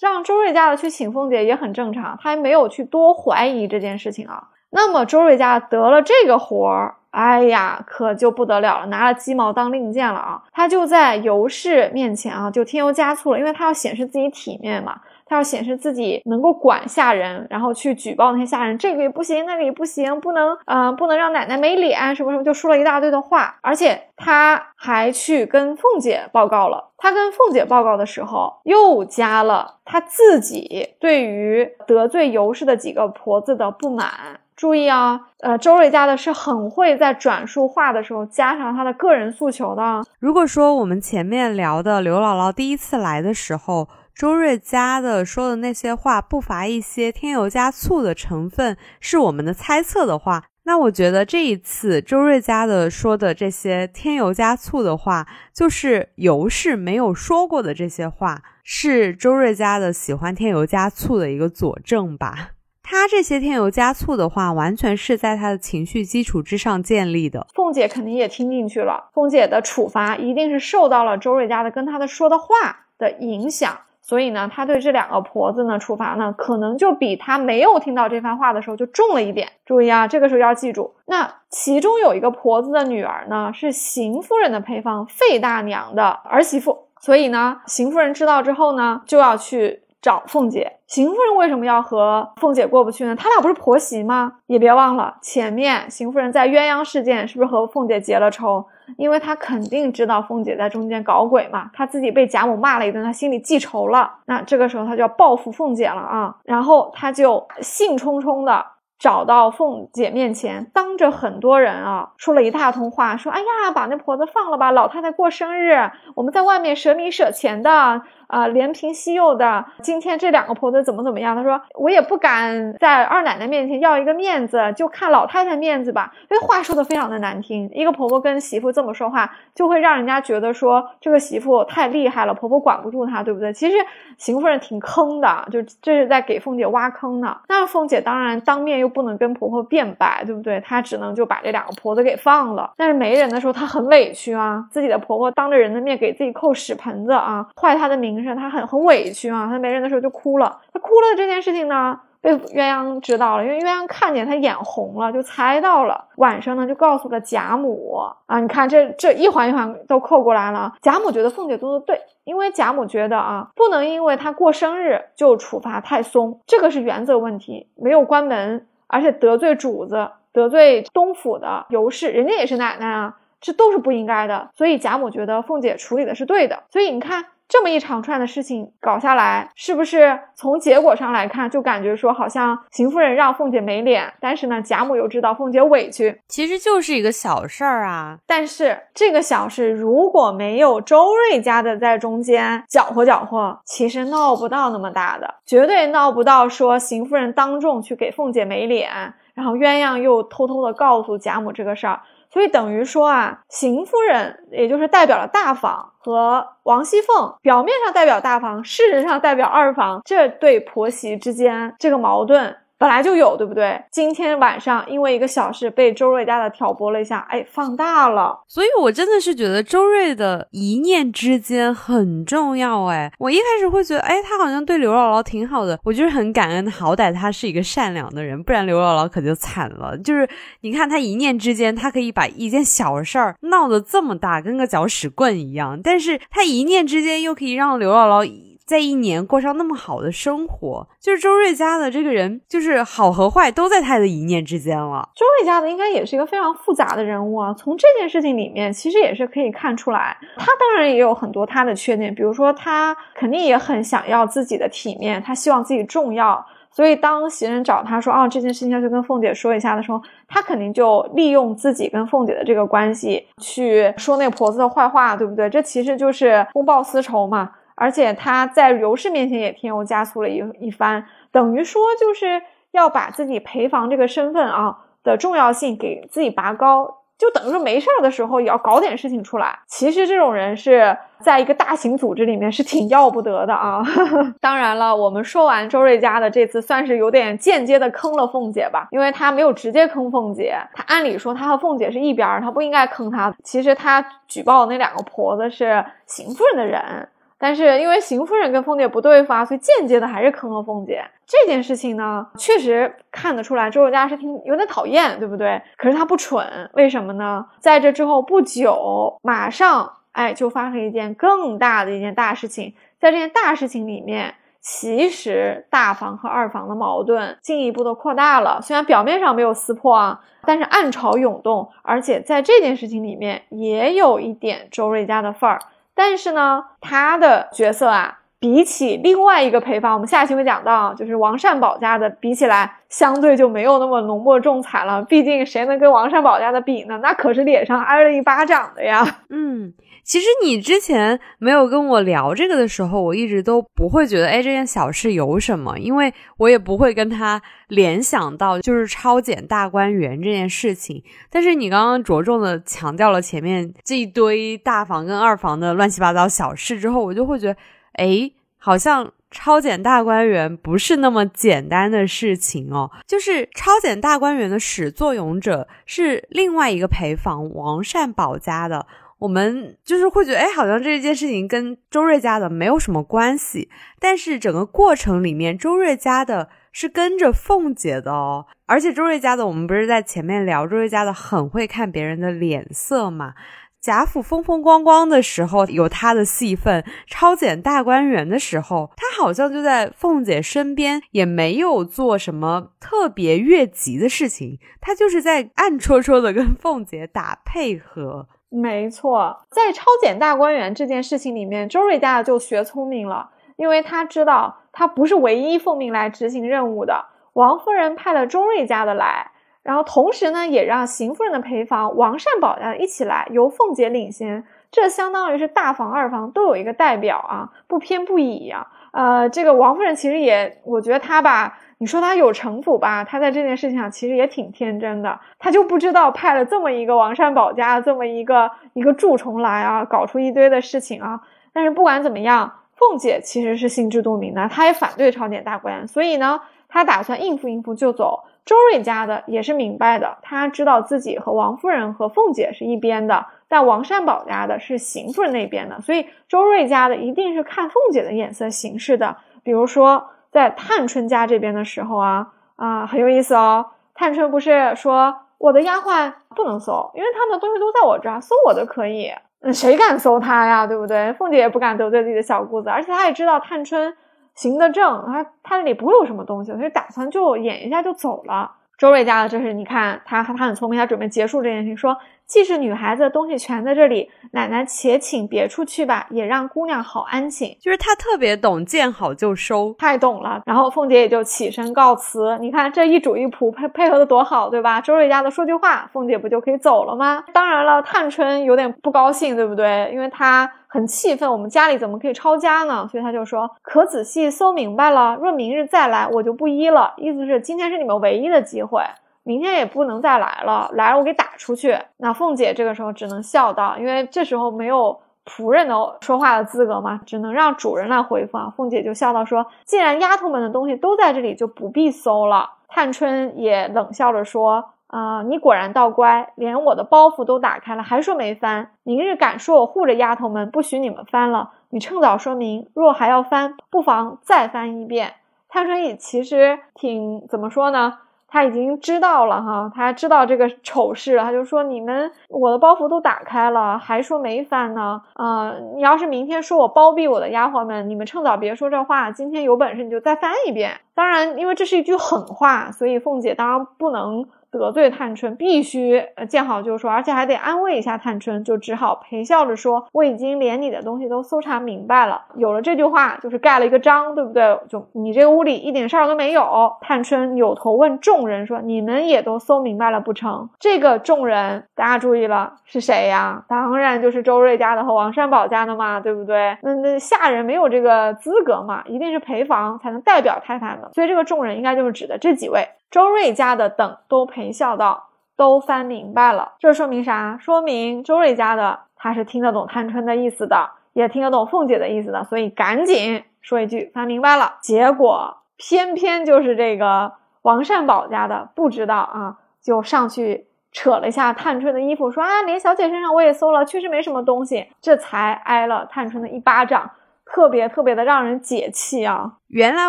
[0.01, 4.43] 让周瑞家的去请凤姐也很正常，他还没有去多怀疑这件事情啊。
[4.71, 10.43] 那么周瑞家得了这个活儿，哎呀，可就不得了了，拿了鸡毛当令箭了啊！
[10.53, 14.99] 他就在尤氏面前啊，就添油加醋了，因为他要显示自己体面嘛。
[15.29, 23.57] 他要显示自己能够管下人，然后去举报那些下人，这个也不行，那个也不行，不能，呃，不能让奶奶没脸，什么什么，就说了一大堆的话。
[23.61, 26.89] 而且他还去跟凤姐报告了。
[26.97, 34.41] 他跟凤姐报告的时候，又加了他自己对于得罪尤氏的几个婆子的不满。
[34.57, 40.03] 注意啊，呃，周瑞家的是很会在转述话的时候加上他的个人诉求的。
[40.19, 43.87] 如果说我们前面聊的刘姥姥第一次来的时候，
[44.19, 62.51] 周瑞家的说的那些话不乏一些添油加醋的成分，是我们的猜测的话，那我觉得这一次周瑞家的说的这些添油加醋的话，就是尤氏没有说过的这些话，是周瑞家的喜欢添油加醋的一个佐证吧。
[62.83, 67.47] 他这些添油加醋的话，完全是在他的情绪基础之上建立的。
[67.55, 73.79] 凤姐肯定也听进去了，凤姐的处罚一定是受到了周瑞家的跟他的说的话的影响。
[74.09, 79.47] 所以呢，他对这两个婆子呢处罚呢，可能就比他没有听到这番话的时候就重了一点。
[79.67, 86.87] 注意啊，这个时候要记住，那其中有一个婆子的女儿呢，是邢夫人的配方费大娘的儿媳妇。
[87.01, 90.79] 所以呢，邢夫人知道之后呢，就要去找凤姐。
[90.87, 93.15] 邢夫人为什么要和凤姐过不去呢？
[93.15, 94.33] 他俩不是婆媳吗？
[94.47, 98.65] 也别忘了前面邢夫人在鸳鸯事件是不是和凤姐结了仇？
[98.97, 104.11] 因为他肯定知道凤姐在中间搞鬼嘛，他自己被贾母骂了一顿，他心里记仇了。
[104.27, 108.65] 那这个时候他就要报复凤姐了啊，然后他就兴冲冲的
[108.99, 121.35] 找到凤姐面前，当着很多人啊说了一大通话，说：“哎呀，把那婆子放了吧，老太太过生日，我们在外面舍米舍钱的。”啊，连平西柚的，今天这两个婆子怎么怎么样？
[121.35, 126.13] 他说我也不敢在二奶奶面前要一个面子，就看老太太面子吧。
[126.29, 133.51] 这话说的非常的难听，一个婆婆跟媳妇这么说话，就会让人家觉得说这个媳妇太厉害了，婆婆管不住她，对不对？
[133.55, 133.79] 其实
[134.19, 137.35] 邢夫人挺坑的，就这是在给凤姐挖坑呢。
[137.49, 140.61] 那凤姐当然当面又不能跟婆婆辩白，对不对？
[140.61, 142.71] 她只能就把这两个婆子给放了。
[142.77, 148.19] 但是没人的时候，她很委屈啊，自己的婆婆当着人的面给自己扣屎盆子啊，坏她的名。
[148.23, 150.59] 声，她很很委屈啊，她没人的时候就哭了。
[150.73, 156.07] 她哭了这件事情呢，被鸳鸯知道了，因为鸳鸯看见他眼红了，就猜到了。
[156.17, 157.95] 晚上呢，就告诉了贾母
[158.27, 158.41] 啊。
[158.41, 160.75] 你看这这一环一环都扣过来了。
[160.83, 174.51] 贾母觉得凤姐做的对，因为贾母觉得啊，不能因为她过生日就处罚太松，这个是原则问题，没有关门，而且得罪主子，得罪东府的尤氏，人家也是奶奶啊，这都是不应该的。
[174.55, 176.65] 所以贾母觉得凤姐处理的是对的。
[176.71, 177.27] 所以你看。
[177.49, 188.19] 这么一长串的事情搞下来，是不是从结果上来看，就感觉说好像邢夫人让凤姐没脸，但是呢，贾母又知道凤姐委屈，其实就是一个小事儿啊。
[188.27, 198.91] 但是这个小事如果没有周瑞家的在中间搅和搅和，其实闹不到那么大的，绝对闹不到说邢夫人当众去给凤姐没脸，
[199.33, 202.03] 然后鸳鸯又偷偷的告诉贾母这个事儿。
[202.39, 212.57] 所以等于说啊，邢夫人也就是代表了大房和王熙凤，表面上代表大房，事实上代表二房，这对婆媳之间这个矛盾。
[212.79, 213.83] 本来就有，对不对？
[213.91, 218.39] 今天晚上因为一个小事被周瑞家的挑拨了一下，哎，放大了。
[218.47, 222.85] 所以我真的是觉得周瑞的一念之间很重要。
[222.85, 229.99] 哎，我一开始会觉得，哎，他好像对刘姥姥挺好的，我就是很感恩，好歹他是一个善良的人，不然刘姥姥可就惨了。
[229.99, 230.29] 就是
[230.61, 238.49] 你看他一念之间，他可以把一件小事儿闹得这么大，跟个搅屎棍一样，但是他一念之间又可以让刘姥姥。
[238.69, 245.09] 在一年过上那么好的生活，就是周瑞家的这个人，就是好和坏都在他的一念之间了。
[245.17, 247.55] 周瑞家的应该也是一个非常复杂的人物啊。
[247.55, 259.99] 从这件事情里面，其实也是可以看出来，他当然也有很多他的缺点，比如说他肯定也很想要自己的体面，他希望自己重要，所以当袭人找他说啊这件事情要去跟凤姐说一下的时候，
[260.29, 265.49] 他肯定就利用自己跟凤姐的这个关系去说那个婆子的坏话，对不对？
[265.49, 267.51] 这其实就是公报私仇嘛。
[267.79, 279.59] 而且他在尤氏面前也添油加醋了一一番，等于说就是要把自己陪房这个身份啊的重要性给自己拔高，就等于说没事儿的时候也要搞点事情出来。
[279.67, 283.83] 其实这种人是在一个大型组织里面是挺要不得的啊。
[284.41, 293.35] 当然了，我们说完周瑞家的这次算是有点间接的坑了凤姐吧，因为他没有直接坑凤姐，他按理说他和凤姐是一边儿，他不应该坑她。
[293.43, 297.09] 其实他举报的那两个婆子是邢夫人的人。
[297.39, 301.05] 但是因为邢夫人跟凤姐不对付啊，所以间接的还是坑了凤姐。
[301.25, 305.61] 这件事情呢，确实看得出来周瑞家是挺有点讨厌，对不对？
[305.77, 307.47] 可是他不蠢，为什么呢？
[307.61, 312.75] 在这之后不久，马上哎就发生一件更大的一件大事情。
[312.99, 318.61] 在这件大事情里面，其实大房和二房的矛盾进一步的扩大了。
[318.61, 325.61] 虽然表面上没有撕破啊，但是暗潮涌动，而且在这件事情里面也有一点周瑞家的份儿。
[325.99, 335.03] 但是呢，他的角色啊，比起另外一个配方，我们下期会讲到，就是王善保家的，比起来，相对就没有那么浓墨重彩了。
[335.03, 337.01] 毕竟谁能跟王善保家的比呢？
[337.03, 339.05] 那可是脸上挨了一巴掌的呀。
[339.29, 339.75] 嗯。
[340.09, 351.05] 其实你之前没有跟我聊这个的时候，我一直都不会觉得，哎，这件小事有什么，因为我也不会跟他联想到就是抄检大观园这件事情。
[351.29, 357.57] 但是你刚刚着重的强调了前面这一堆大房跟二房的乱七八糟小事之后，我就会觉得，
[357.93, 362.91] 哎，好像抄检大观园不是那么简单的事情哦。
[363.07, 368.87] 就是抄检大观园的始作俑者是另外一个陪房王善保家的。
[369.19, 383.35] 我们就是会觉得，哎，好像这件事情跟周瑞家的没有什么关系，但是整个过程里面，周瑞家的是跟着凤姐的哦，而且周瑞家的，我们不是在前面聊周瑞家的很会看别人的脸色嘛？
[383.81, 398.29] 贾府风风光光的时候有他的戏份，抄检大观园的时候，他好像就在凤姐身边，也没有做什么特别越级的事情，他就是在暗戳戳的跟凤姐打配合。
[398.51, 407.05] 没错，在抄检大观园这件事情里面，周瑞家的就学聪明了，因为他知道他不是唯一奉命来执行任务的。
[407.35, 409.31] 王夫人派了周瑞家的来，
[409.63, 418.67] 然后同时呢，也让邢夫人的陪房王善保家一起来，由凤姐领衔，这相当于是大房二房都有一个代表啊，不偏不倚呀。
[418.93, 421.59] 呃，这个王夫人其实也，我觉得她吧。
[421.81, 423.05] 你说他有城府吧？
[423.05, 431.21] 他在这件事情上其实也挺天真的，他就不知道派了这么一个王善保家这么一个一个蛀虫来啊，搞出一堆的事情啊。
[431.53, 438.25] 但是不管怎么样，凤姐其实是心知肚明的，她也反对朝典大观，所以呢，她打算应付应付就走。
[438.45, 450.05] 周瑞家的也是明白的，他知道自己和王夫人和凤姐是一边的，但王善保家的是邢夫人那边的，所以周瑞家的一定是看凤姐的眼色行事的，比如说。
[450.39, 453.67] 在探春家这边的时候啊啊很有意思哦。
[453.93, 459.11] 探春不是说我的丫鬟不能搜，因为他们的东西都在我这儿，搜我的可以。
[459.41, 460.65] 嗯，谁敢搜他呀？
[460.65, 461.13] 对不对？
[461.15, 463.97] 凤姐也不敢得罪自己的小姑子，而且她也知道探春
[464.37, 468.53] 行得正，她她那里不会有什么东西，所以打算就演一下就走了。
[468.77, 477.57] 周瑞家的这是你看他他很聪明，他准备结束这件事情，说既是女孩子的东西全在这里，奶奶且请别处去吧，也让姑娘好安寝。
[477.59, 480.43] 就是她特别懂见好就收，太懂了。
[480.45, 482.37] 然后凤姐也就起身告辞。
[482.39, 484.79] 你看这一主一仆配配合的多好，对吧？
[484.79, 487.25] 周瑞家的说句话，凤姐不就可以走了吗？
[487.33, 489.91] 当然了，探春有点不高兴，对不对？
[489.91, 492.87] 因为她很气愤，我们家里怎么可以抄家呢？
[492.93, 498.83] 所以她就说：“可仔细搜明白了，若明日再来，我就不依了。”意思是今天是你们唯一的机会。
[499.29, 501.79] 明天也不能再来了，来了我给打出去。
[501.99, 508.51] 那凤姐这个时候只能笑道，因为这时候没有仆人的说话的资格嘛，只能让主人来回复啊。
[508.57, 518.71] 凤姐就笑道说：“既然丫头们的东西都在这里，就不必搜了。”探春也冷笑着说：“啊，你果然倒乖，连我的包袱都打开了，还说没翻。
[518.83, 522.67] 明日敢说我护着丫头们，不许你们翻了，你趁早说明。
[522.73, 525.17] 若还要翻，不妨再翻一遍。”
[525.51, 527.99] 探春也其实挺怎么说呢？
[528.31, 535.01] 他已经知道了哈，他知道这个丑事，他就说：“你们我的包袱都打开了，还说没翻呢？
[535.15, 539.11] 啊，你要是明天说我包庇我的丫鬟们，你们趁早别说这话。
[539.11, 540.79] 今天有本事你就再翻一遍。
[540.95, 554.59] 当然，因为这是一句狠话，所以凤姐当然不能。”得罪探春，必须见好就收，而且还得安慰一下探春，就只好陪笑着说：“我已经连你的东西都搜查明白了。”有了这句话，就是盖了一个章，对不对？
[554.69, 556.73] 就你这个屋里一点事儿都没有。
[556.81, 563.45] 探春扭头问众人说：“你们也都搜明白了不成？”这个众人，大家注意了，是谁呀？
[563.49, 566.57] 当然就是周瑞家的和王善保家的嘛，对不对？
[566.63, 572.67] 那那下人没有这个资格嘛，一定是陪房才能代表太太们，所以这个众人应该就是指的这几位。
[572.91, 577.37] 周瑞家的等都陪笑道：“都翻明白了。”这说明啥？
[577.41, 587.13] 说明周瑞家的他是听得懂探春的意思的，也听得懂凤姐的意思的，所以赶紧说一句：“翻明白了。”结果偏偏就是这个
[587.43, 596.91] 王善保家的不知道啊，就上去扯了一下探春的衣服，说：“啊，连小姐身上我也搜了，确实没什么东西。”这才挨了探春的一巴掌。
[597.31, 599.35] 特别特别的让人解气啊！
[599.49, 599.89] 原来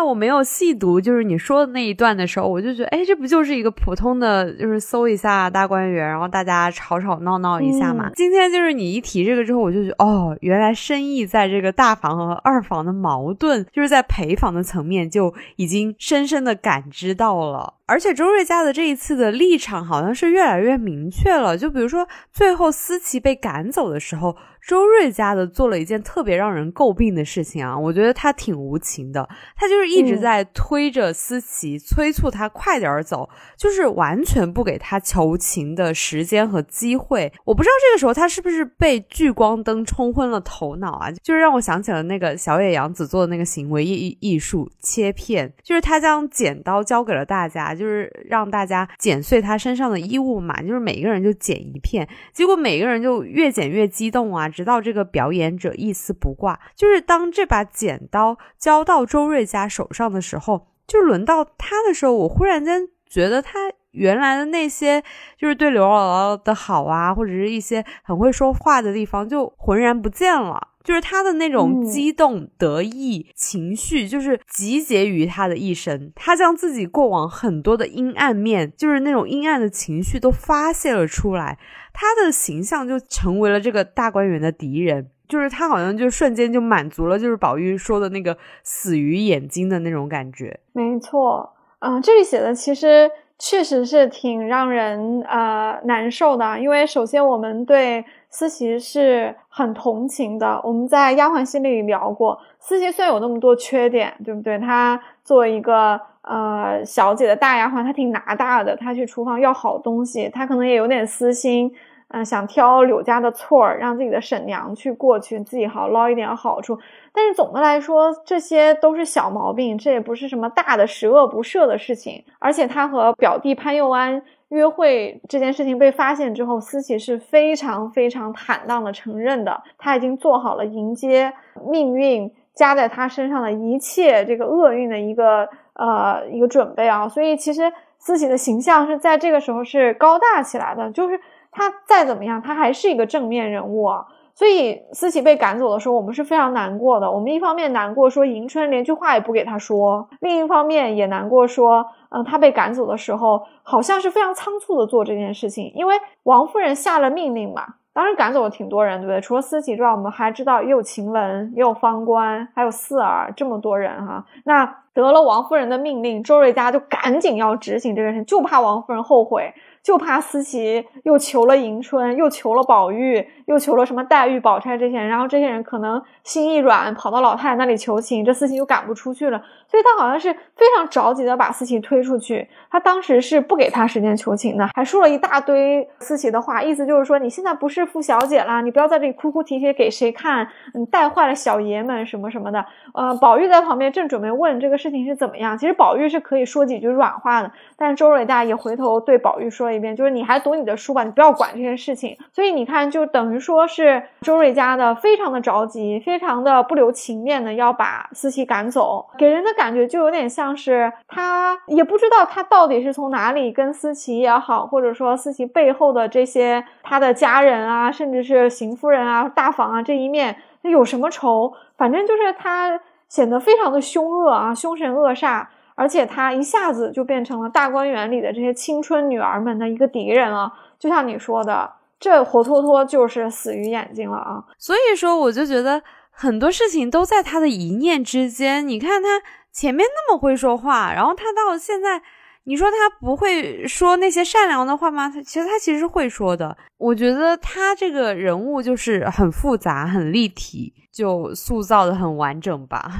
[0.00, 8.10] 我没有细读，就是你说的那一段的时候，我就觉得，哎，这不就是一个普通的，就是搜一下大观园，然后大家吵吵闹闹一下嘛。
[8.14, 17.74] 今天就是你一提这个之后，我就觉得，哦，原来深意在这个大房和二房的矛盾，就是在陪房的层面就已经深深的感知到了。
[17.86, 24.34] 而且周瑞家的这一次的立场好像是越来越明确了，就比如说最后思琪被赶走的时候。
[24.68, 29.26] 周瑞家的做了一件特别让人诟病的事情啊，我觉得他挺无情的，
[29.60, 37.30] 他就是一直在推着思琪，催促他快点走，就是完全不给他求情的时间和机会。
[37.44, 41.10] 我不知道这个时候他是不是被聚光灯冲昏了头脑啊？
[41.22, 54.48] 就是让我想起了那个小野洋子做的那个行为艺艺术切片，就是他将剪刀交给了大家，就是让大家剪碎他身上的衣物嘛，就是每个人就剪一片，结果每个人就越剪越激动啊。
[54.48, 63.58] 直到这个表演者一丝不挂，就是当这把剪刀交到周瑞家手上的时候，就轮到他的时候，我忽然间觉得他
[63.92, 65.02] 原来的那些
[65.36, 70.68] 就是对刘姥姥的好啊，或者是一些很会说话的地方，就浑然不见了。
[70.82, 76.10] 就是他的那种激动得意情绪，就是集结于他的一生。
[76.16, 81.58] 他将自己过往很多的阴暗面，就是那种阴暗的情绪都发泄了出来。
[81.92, 90.60] 他的形象就成为了这个大观园的敌人，就是他好像就瞬间就满足了，就是宝玉说的那个死鱼眼睛的那种感觉。
[90.72, 104.58] 没错，嗯，这里写的其实确实是挺让人呃难受的，因为首先我们对思琪是很同情的，我们在丫鬟心里聊过，思琪虽然有那么多缺点，对不对？
[104.58, 105.98] 她作为一个。
[106.22, 111.72] 呃，小姐的大丫鬟，她挺拿大的，她去厨房要好东西，她可能也有点私心，
[112.12, 116.78] 嗯，想挑柳家的错儿，让自己的婶娘去过去，自己好捞一点好处。
[117.12, 122.24] 但是总的来说，这些都是小毛病，这也不是什么大的十恶不赦的事情。
[122.38, 131.32] 而且他和表弟潘佑安约会这件事情被发现之后，思琪是非常非常坦荡的承认的，他已经做好了迎接
[131.66, 135.48] 命运加在他身上的一切这个厄运的一个。
[135.74, 141.18] 呃，一个准备啊，所以其实思琪的形象是在这个时候是高大起来的，就是
[141.50, 144.06] 他再怎么样，他还是一个正面人物啊。
[144.34, 147.10] 所以思琪被赶走的时候，我们是非常难过的。
[147.10, 157.64] 我们一方面难过说迎春连句话也不给他说，另一方面也难过说，嗯，他被赶走的时候好像是非常仓促的做这件事情，因为王夫人下了命令嘛。
[157.92, 159.20] 当然赶走了挺多人，对不对？
[159.20, 164.24] 除了思琪之外，我们还知道也有晴雯，也有方官，还有四儿，这么多人哈。
[164.44, 169.52] 那得了王夫人的命令，周瑞家就赶紧要执行这个事，就怕王夫人后悔，
[169.82, 179.42] 就怕思琪又求了迎春，又求了宝玉，又求了什么黛玉、宝钗这些人，然后这些人可能心一软，跑到老太太那里求情，这思琪又赶不出去了。
[179.66, 182.48] 所以他好像是非常着急的把思琪推出去。
[182.70, 190.46] 他当时是不给他时间求情的，还说了一大堆思琪的话，意思就是说你现在不是富小姐啦，你不要在这里哭哭啼啼给谁看？
[190.74, 192.64] 你带坏了小爷们什么什么的。
[192.94, 202.16] 呃，宝玉在旁边正准备问这个事情是怎么样，其实宝玉是可以说几句软话的，但是周瑞大爷回头对宝玉说了一遍，就是你还读你的书吧，你不要管这些事情。
[202.32, 209.50] 所以你看，就等于说是周瑞家的非常的着急，非常的不留情面的要把思琪赶走，给人的。
[209.60, 221.52] 感觉就有点像是他也不知道他到底是从哪里跟思琪也好，或者说思琪背后的这些他的家人啊，甚至是邢夫人啊、大房啊这一面，他有什么仇？
[221.76, 225.44] 反正就是他显得非常的凶恶啊，凶神恶煞，
[225.74, 230.50] 而且他一下子就变成了大观园里的这些青春女儿们的一个敌人了。
[230.78, 231.70] 就像你说的，
[232.00, 234.42] 这活脱脱就是死于眼睛了啊！
[234.58, 238.66] 所以说，我就觉得很多事情都在他的一念之间。
[238.66, 239.20] 你看他。
[239.52, 242.00] 前面那么会说话，然后他到现在，
[242.44, 245.10] 你说他不会说那些善良的话吗？
[245.12, 246.56] 他其实他其实会说的。
[246.78, 252.92] 我觉得他这个人物就是很复杂、很立体，就塑造的很完整吧。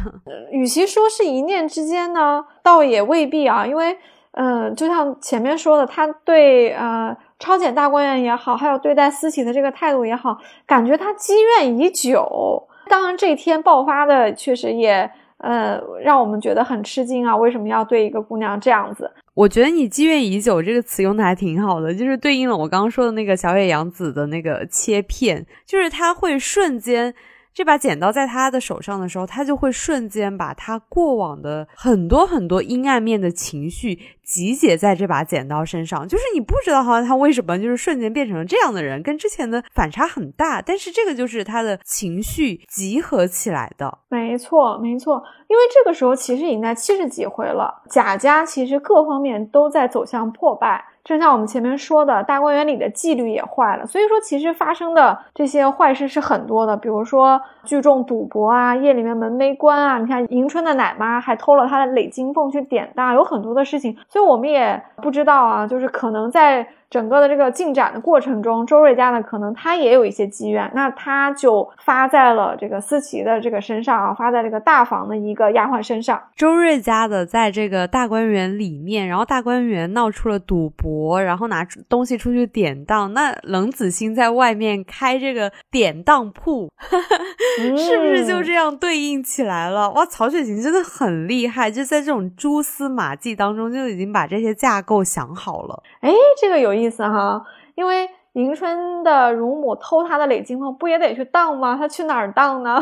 [0.51, 3.65] 与其说是一念之间呢，倒也未必啊。
[3.65, 3.97] 因为，
[4.33, 12.67] 嗯，就像前面说的，他对呃超检大观园也好，还有对待思琪的这个态度也好，感觉他积怨已久。
[12.89, 15.11] 当然，这一天爆发的确实也。
[15.43, 17.35] 呃，让我们觉得很吃惊啊！
[17.35, 19.11] 为什么要对一个姑娘这样子？
[19.33, 27.15] 我觉得你积怨已久这个词用的还挺好的，就是对应了我刚刚说的那个小野洋子的那个切片，就是他会瞬间。
[27.53, 36.07] 这把剪刀在他的手上的时候，他就会瞬间把他过往的很多很多阴暗面的情绪集结在这把剪刀身上。
[36.07, 40.63] 就是你不知道好像他为什么就是瞬间变成了这样的人，跟之前的反差很大。
[40.63, 43.99] 但是这个就是他的情绪集合起来的。
[44.09, 45.23] 没错，没错。
[45.49, 50.85] 因为这个时候其实已经在七十几回了，贾家其实各方面都在走向破败。
[51.11, 66.65] 就像我们前面说的，大观园里的纪律也坏了，所以说其实发生的这些坏事是很多的，比如说聚众赌博啊，夜里面门没关啊，你看迎春的奶妈还偷了她的累金凤去典当，有很多的事情，所以我们也不知道啊，就是可能在。
[66.91, 76.21] 整个的这个进展的过程中，周瑞家呢，可能他也有一些积怨，那他就发在了这个思琪的这个身上啊，发在这个大房的一个丫鬟身上。
[76.35, 86.69] 周瑞家的在这个大观园里面，然后大观园闹出了赌博，然后拿出东西出去典当，那冷子兴在外面开这个典当铺，
[87.79, 89.89] 是不是就这样对应起来了？
[89.93, 95.81] 哇，曹雪芹真的很厉害，就在这种蛛丝马迹当中就已经把这些架构想好了。
[96.01, 96.80] 哎，这个有。
[96.81, 97.45] 意思哈，
[97.75, 101.77] 因为迎春的乳母偷她的累金凤，不也得去当吗？
[101.77, 102.81] 她去哪儿当呢？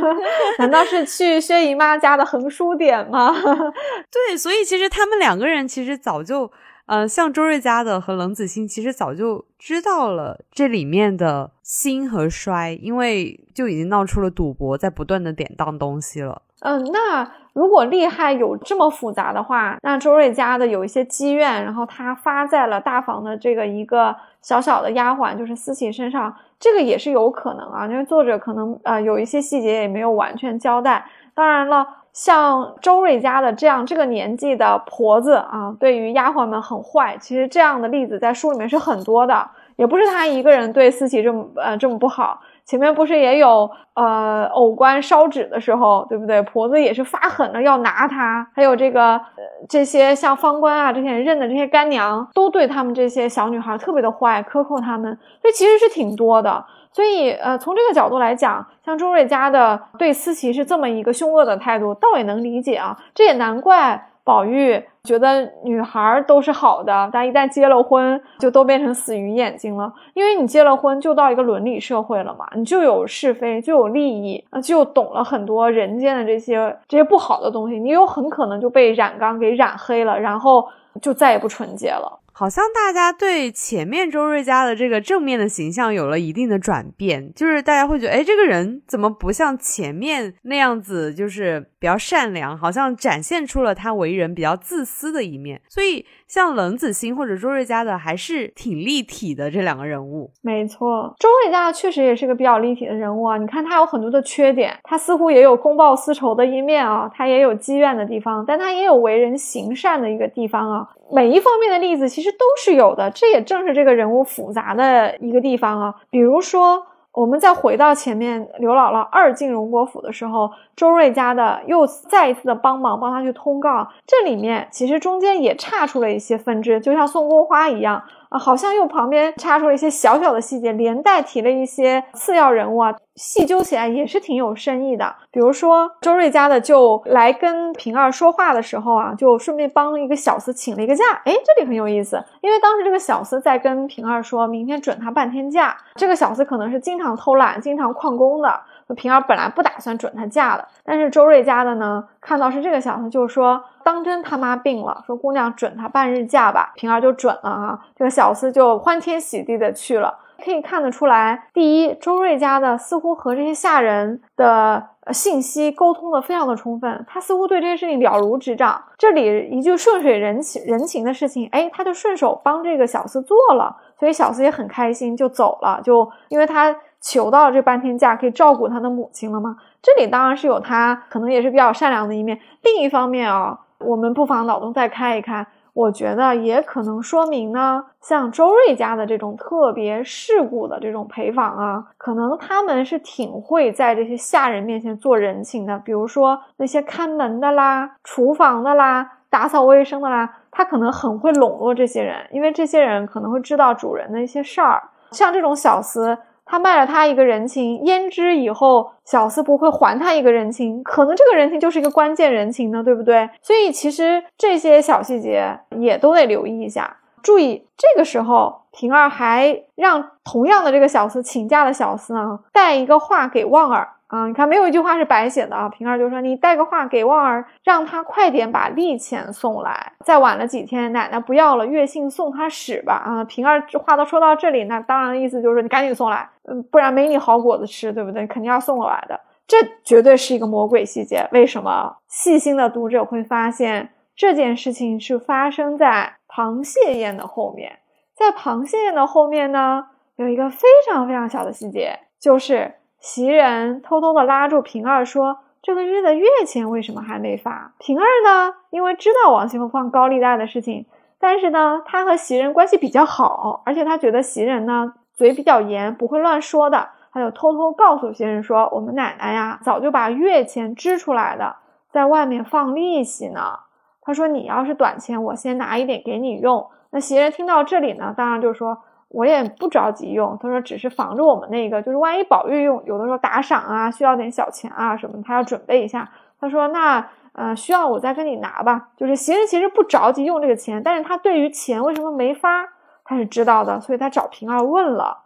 [0.58, 3.34] 难道是去薛姨妈家的横书点吗？
[4.12, 6.50] 对，所以其实他们两个人其实早就，
[6.86, 16.42] 呃，像周瑞家的和冷子兴，其实早就知道了这里面的兴和衰，因为就已经闹出了赌博，在不断的典当东西了。
[16.60, 31.04] 嗯，那如果厉害有这么复杂的话，那周瑞家的有一些积怨，然后他发在了大房的这个一个小小的丫鬟，就是思琪身上，这个也是有可能啊，因为作者可能呃有一些细节也没有完全交代。
[31.34, 42.40] 当然了，像周瑞家的这样这个年纪的婆子啊，对于丫鬟们很坏，其实这样的例子在书里面是很多的，也不是他一个人对思琪这么呃这么不好。
[42.70, 46.40] 前面不是也有呃偶官烧纸的时候，对不对？
[46.42, 56.64] 婆子也是发狠了要拿他，还有这个呃这些像方官啊这些人认的这些干娘，都对他们这些小女孩特别的坏，克扣他们，所以其实是挺多的。
[56.92, 62.96] 所以呃从这个角度来讲，像周瑞家的对思琪是这么一个凶恶的态度，倒也能理解啊。
[63.12, 64.06] 这也难怪。
[64.24, 69.92] 宝玉觉得女孩都是好的，但一旦结了婚，就都变成死鱼眼睛了。
[70.14, 80.68] 因为你结了婚，就到一个伦理社会了嘛，你就有是非，就有利益，啊，就懂了很多人间的这些这些不好的东西，你有很可能就被染缸给染黑了，然后
[81.00, 82.18] 就再也不纯洁了。
[82.32, 95.60] 好像大家对前面周瑞家的这个正面的形象有了一定的转变，就是大家会觉得，哎，这个人怎么不像前面那样子，就是比较善良，好像展现出了他为人比较自私的一面。
[95.68, 100.30] 所以像冷子兴或者周瑞家的还是挺立体的这两个人物。
[100.42, 103.38] 没错，周瑞家的确实也是个比较立体的人物啊。
[103.38, 110.86] 你看他有很多的缺点，他似乎也有公报私仇的一面啊，他也有积怨的地方，但他也有为人行善的一个地方啊。
[111.12, 115.94] 每一方面的例子其实都是有的，这也正是这个人物复杂的一个地方啊。
[116.10, 123.88] 比如说，我们再回到前面，刘姥姥二进荣国府的时候，周瑞家的又再一次的帮忙，帮他去通告。
[124.06, 128.02] 这里面其实中间也差出了一些分支，就像宋宫花一样。
[128.30, 135.14] 啊，好像又旁边插出了一些小小的细节，连带提了一些次要人物啊，细究起来也是挺有深意的。
[135.32, 141.04] 比如说周瑞家的就来跟平儿说话的时候啊，就顺便帮一个小厮请了一个假。
[141.24, 148.60] 哎，这里很有意思，因为当时这个小厮在跟平儿说明天准他半天假，这个小厮可能是经常偷懒、经常旷工的。
[148.94, 157.78] 平儿本来不打算准他假的，但是周瑞家的呢，看到是这个小厮，就说当真他妈病了，说姑娘准他半日假吧，平儿就准了啊。
[157.96, 160.18] 这个小厮就欢天喜地的去了。
[160.42, 168.82] 可以看得出来，第一，周瑞家的似乎和这些下人的信息沟通的非常的充分，他似乎对这些事情了如指掌。
[168.96, 176.74] 这里一句顺水人情人情的事情，哎，他就顺手帮这个小厮做了，所以小厮也很开心，就走了，就因为他。
[177.00, 179.56] 求到这半天假，可以照顾他的母亲了吗？
[179.82, 182.38] 这里当然是有他可能也是比较善良的一面。
[182.62, 195.78] 另一方面啊，我们不妨脑洞再开一开，我觉得也可能说明呢，像周瑞家的这种特别世故的这种陪房啊，可能他们是挺会在这些下人面前做人情的。
[195.78, 204.82] 比如说那些看门的啦、厨房的啦、打扫卫生的啦，他可能很会笼络这些人，因为这些人可能会知道主人的一些事儿。
[205.12, 206.18] 像这种小厮。
[206.50, 210.82] 他卖了他一个人情，焉知以后小厮不会还他一个人情？
[210.82, 213.30] 可能这个人情就是一个关键人情呢，对不对？
[213.40, 216.96] 所以其实这些小细节也都得留意一下。
[217.22, 223.88] 注意，这个时候平儿还让同样的这个小厮请假的小厮呢带一个话给旺儿。
[224.10, 225.68] 啊，你看，没有一句话是白写的啊。
[225.68, 229.92] 平儿就说：“你带个话给旺儿，让他快点把利钱送来。
[230.04, 238.26] 再晚了几天，奶奶不要了，月信送他使吧。”啊，平儿话都说到这里，那当然意思就是你赶紧送来，嗯，不然没你好果子吃，对不对？
[238.26, 239.20] 肯定要送过来的。
[239.46, 241.24] 这绝对是一个魔鬼细节。
[241.30, 241.96] 为什么？
[242.08, 247.78] 细心的读者会发现，这件事情是发生在螃蟹宴的后面。
[248.16, 249.84] 在螃蟹宴的后面呢，
[250.16, 252.74] 有一个非常非常小的细节，就是。
[253.00, 260.84] 袭人偷偷的拉住平儿说：“这个月的月钱为什么还没发？”平儿呢，因为知道王熙凤放高利贷的事情，
[261.18, 271.56] 但是呢，她和袭人关系比较好，而且她觉得袭人呢嘴比较严，不会乱说的，她就偷偷告诉袭人说：“我们奶奶呀，早就把月钱支出来的，
[271.90, 273.60] 在外面放利息呢。”
[274.04, 278.82] 她说：“你要是短钱，我先拿一点给你用。”那袭人听到这里呢，当然就说。
[279.10, 286.08] 我也不着急用，他说只是防着我们那个，就是万一宝玉用，有的时候打赏啊，需要点小钱啊什么，他要准备一下。
[286.40, 288.90] 他说那呃需要我再跟你拿吧。
[288.96, 292.64] 就是袭人其实不着急用这个钱，但是他对于钱为什么没发，
[293.04, 295.18] 他是知道的，所以他找平儿问了。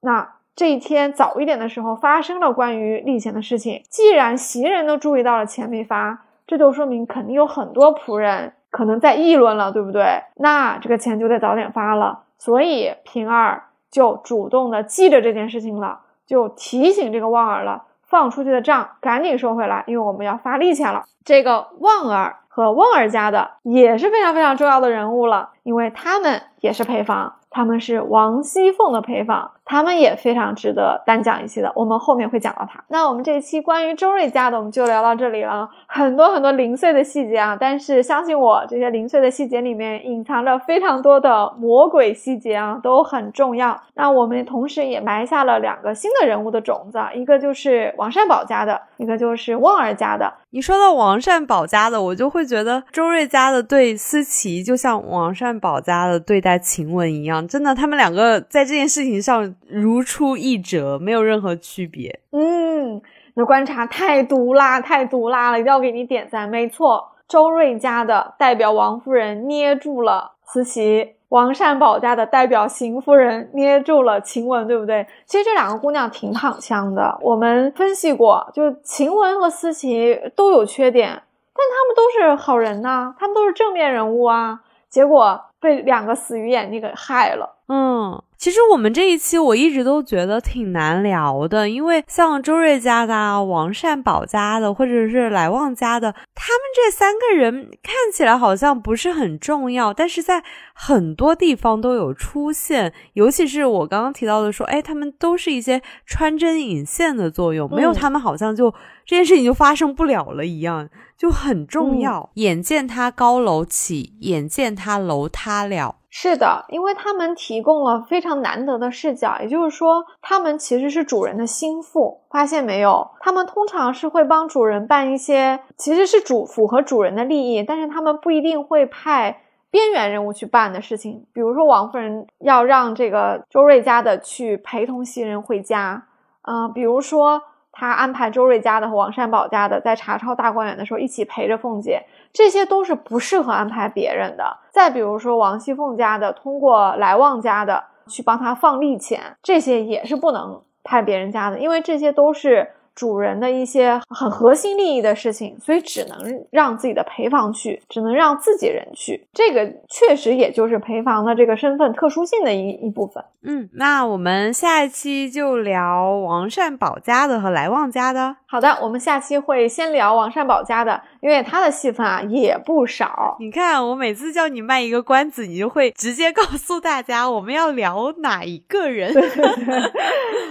[0.00, 10.22] 那这一天早一点的时候发生了关于利钱的事情，既然袭人都注意到了钱没发，这就说明肯定有很多仆人可能在议论了，对不对？
[10.36, 12.20] 那这个钱就得早点发了。
[12.38, 21.04] 所以平儿就主动的记着这件事情了，就提醒这个旺儿了，放出去的账赶紧收回来，因为我们要发力钱了。
[21.24, 27.36] 这个旺儿和旺儿家的也是非常非常重要的人物了，因为他们也是陪房。
[27.50, 31.72] 他们是王熙凤的陪房，他们也非常值得单讲一期的。
[31.74, 32.82] 我们后面会讲到他。
[32.88, 35.68] 那我们这一期关于周瑞家的，我们就聊到这里了。
[35.86, 43.80] 很多很多零碎的细节啊，但是相信我，这些零碎的细节里面隐藏着非常多的魔鬼细节啊，都很重要。
[43.94, 50.32] 那我们同时也埋下了两个新的人物的种子，一个就是王善保家的，一个就是旺儿家的。
[50.50, 62.20] 你说到王善保家的，我就会觉得周瑞家的对思琪，就像王善保家的对待晴雯一样，真的，他们两个在这件事情上如出一辙，没有任何区别。
[62.32, 63.02] 嗯，你
[63.36, 66.48] 的观察太毒辣，太毒辣了，一定要给你点赞。
[66.48, 71.14] 没错，周瑞家的代表王夫人捏住了思琪。
[71.30, 75.04] 王善保家的代表邢夫人捏住了晴雯，对不对？
[75.26, 77.18] 其实这两个姑娘挺躺枪的。
[77.20, 84.60] 我们分析过，就晴雯和思琪都有缺点，但她们都是好人呐，她们都是正面人物啊。
[84.88, 87.53] 结果被两个死鱼眼睛给害了。
[87.66, 102.92] 嗯，其实我们这一期我一直都觉得挺难聊的，因为像周瑞家的、王善保家的，或者是来旺家的，他们这三个人看起来好像不是很重要，但是在很多地方都有出现。
[103.14, 108.70] 尤其是我刚刚提到的，说，哎，他们都是一些穿针引线的作用，没有他们好像就
[109.06, 112.28] 这件事情就发生不了了一样，就很重要。
[112.34, 115.96] 眼见他高楼起，眼见他楼塌了。
[116.16, 122.20] 是的，因为他们提供了非常难得的视角，也就是说，他们其实是主人的心腹。
[122.30, 123.10] 发现没有？
[123.18, 129.42] 他们通常是会帮主人办一些，其实是主符合主人的利益，但是他们不一定会派
[129.72, 131.26] 边缘人物去办的事情。
[131.32, 136.04] 比如说，王夫人要让这个周瑞家的去陪同袭人回家，
[136.42, 137.42] 嗯，比如说。
[137.76, 142.00] 他安排周瑞家的和王善保家的在查抄大观园的时候一起陪着凤姐，
[142.34, 144.44] 这些都是不适合安排别人的。
[144.70, 152.68] 再比如说王熙凤家的，通过来旺家的去帮他放利钱，这些也是不能派别人家的，因为这些都是。
[152.94, 156.16] 主人的一些很核心利益的事情，所以只能
[156.52, 159.26] 让自己的陪房去，只能让自己人去。
[159.32, 163.24] 这个确实也就是陪房的这个身份特殊性的一一部分。
[163.42, 168.36] 嗯，那我们下一期就聊王善保家的和来旺家的。
[168.46, 173.34] 好的，我们下期会先聊王善保家的，因为他的戏份啊也不少。
[173.40, 179.10] 你看，我每次叫你卖一个关子，你就会直接告诉大家我们要聊哪一个人。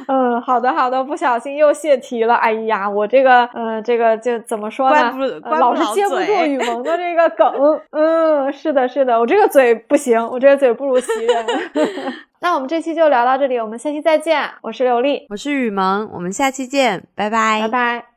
[0.08, 2.34] 嗯，好的好的，不小心又泄题了。
[2.34, 5.16] 哎呀，我这个，嗯，这个就怎么说呢？
[5.44, 7.80] 老是接不住雨萌的这个梗。
[7.92, 11.46] 嗯，是的，是的，我这个嘴不行，我这个嘴不如袭人。
[12.42, 14.42] 那我们这期就聊到这里，我们下期再见。
[14.64, 18.13] 我是刘丽，我是雨萌，我们下期见，拜拜，拜拜。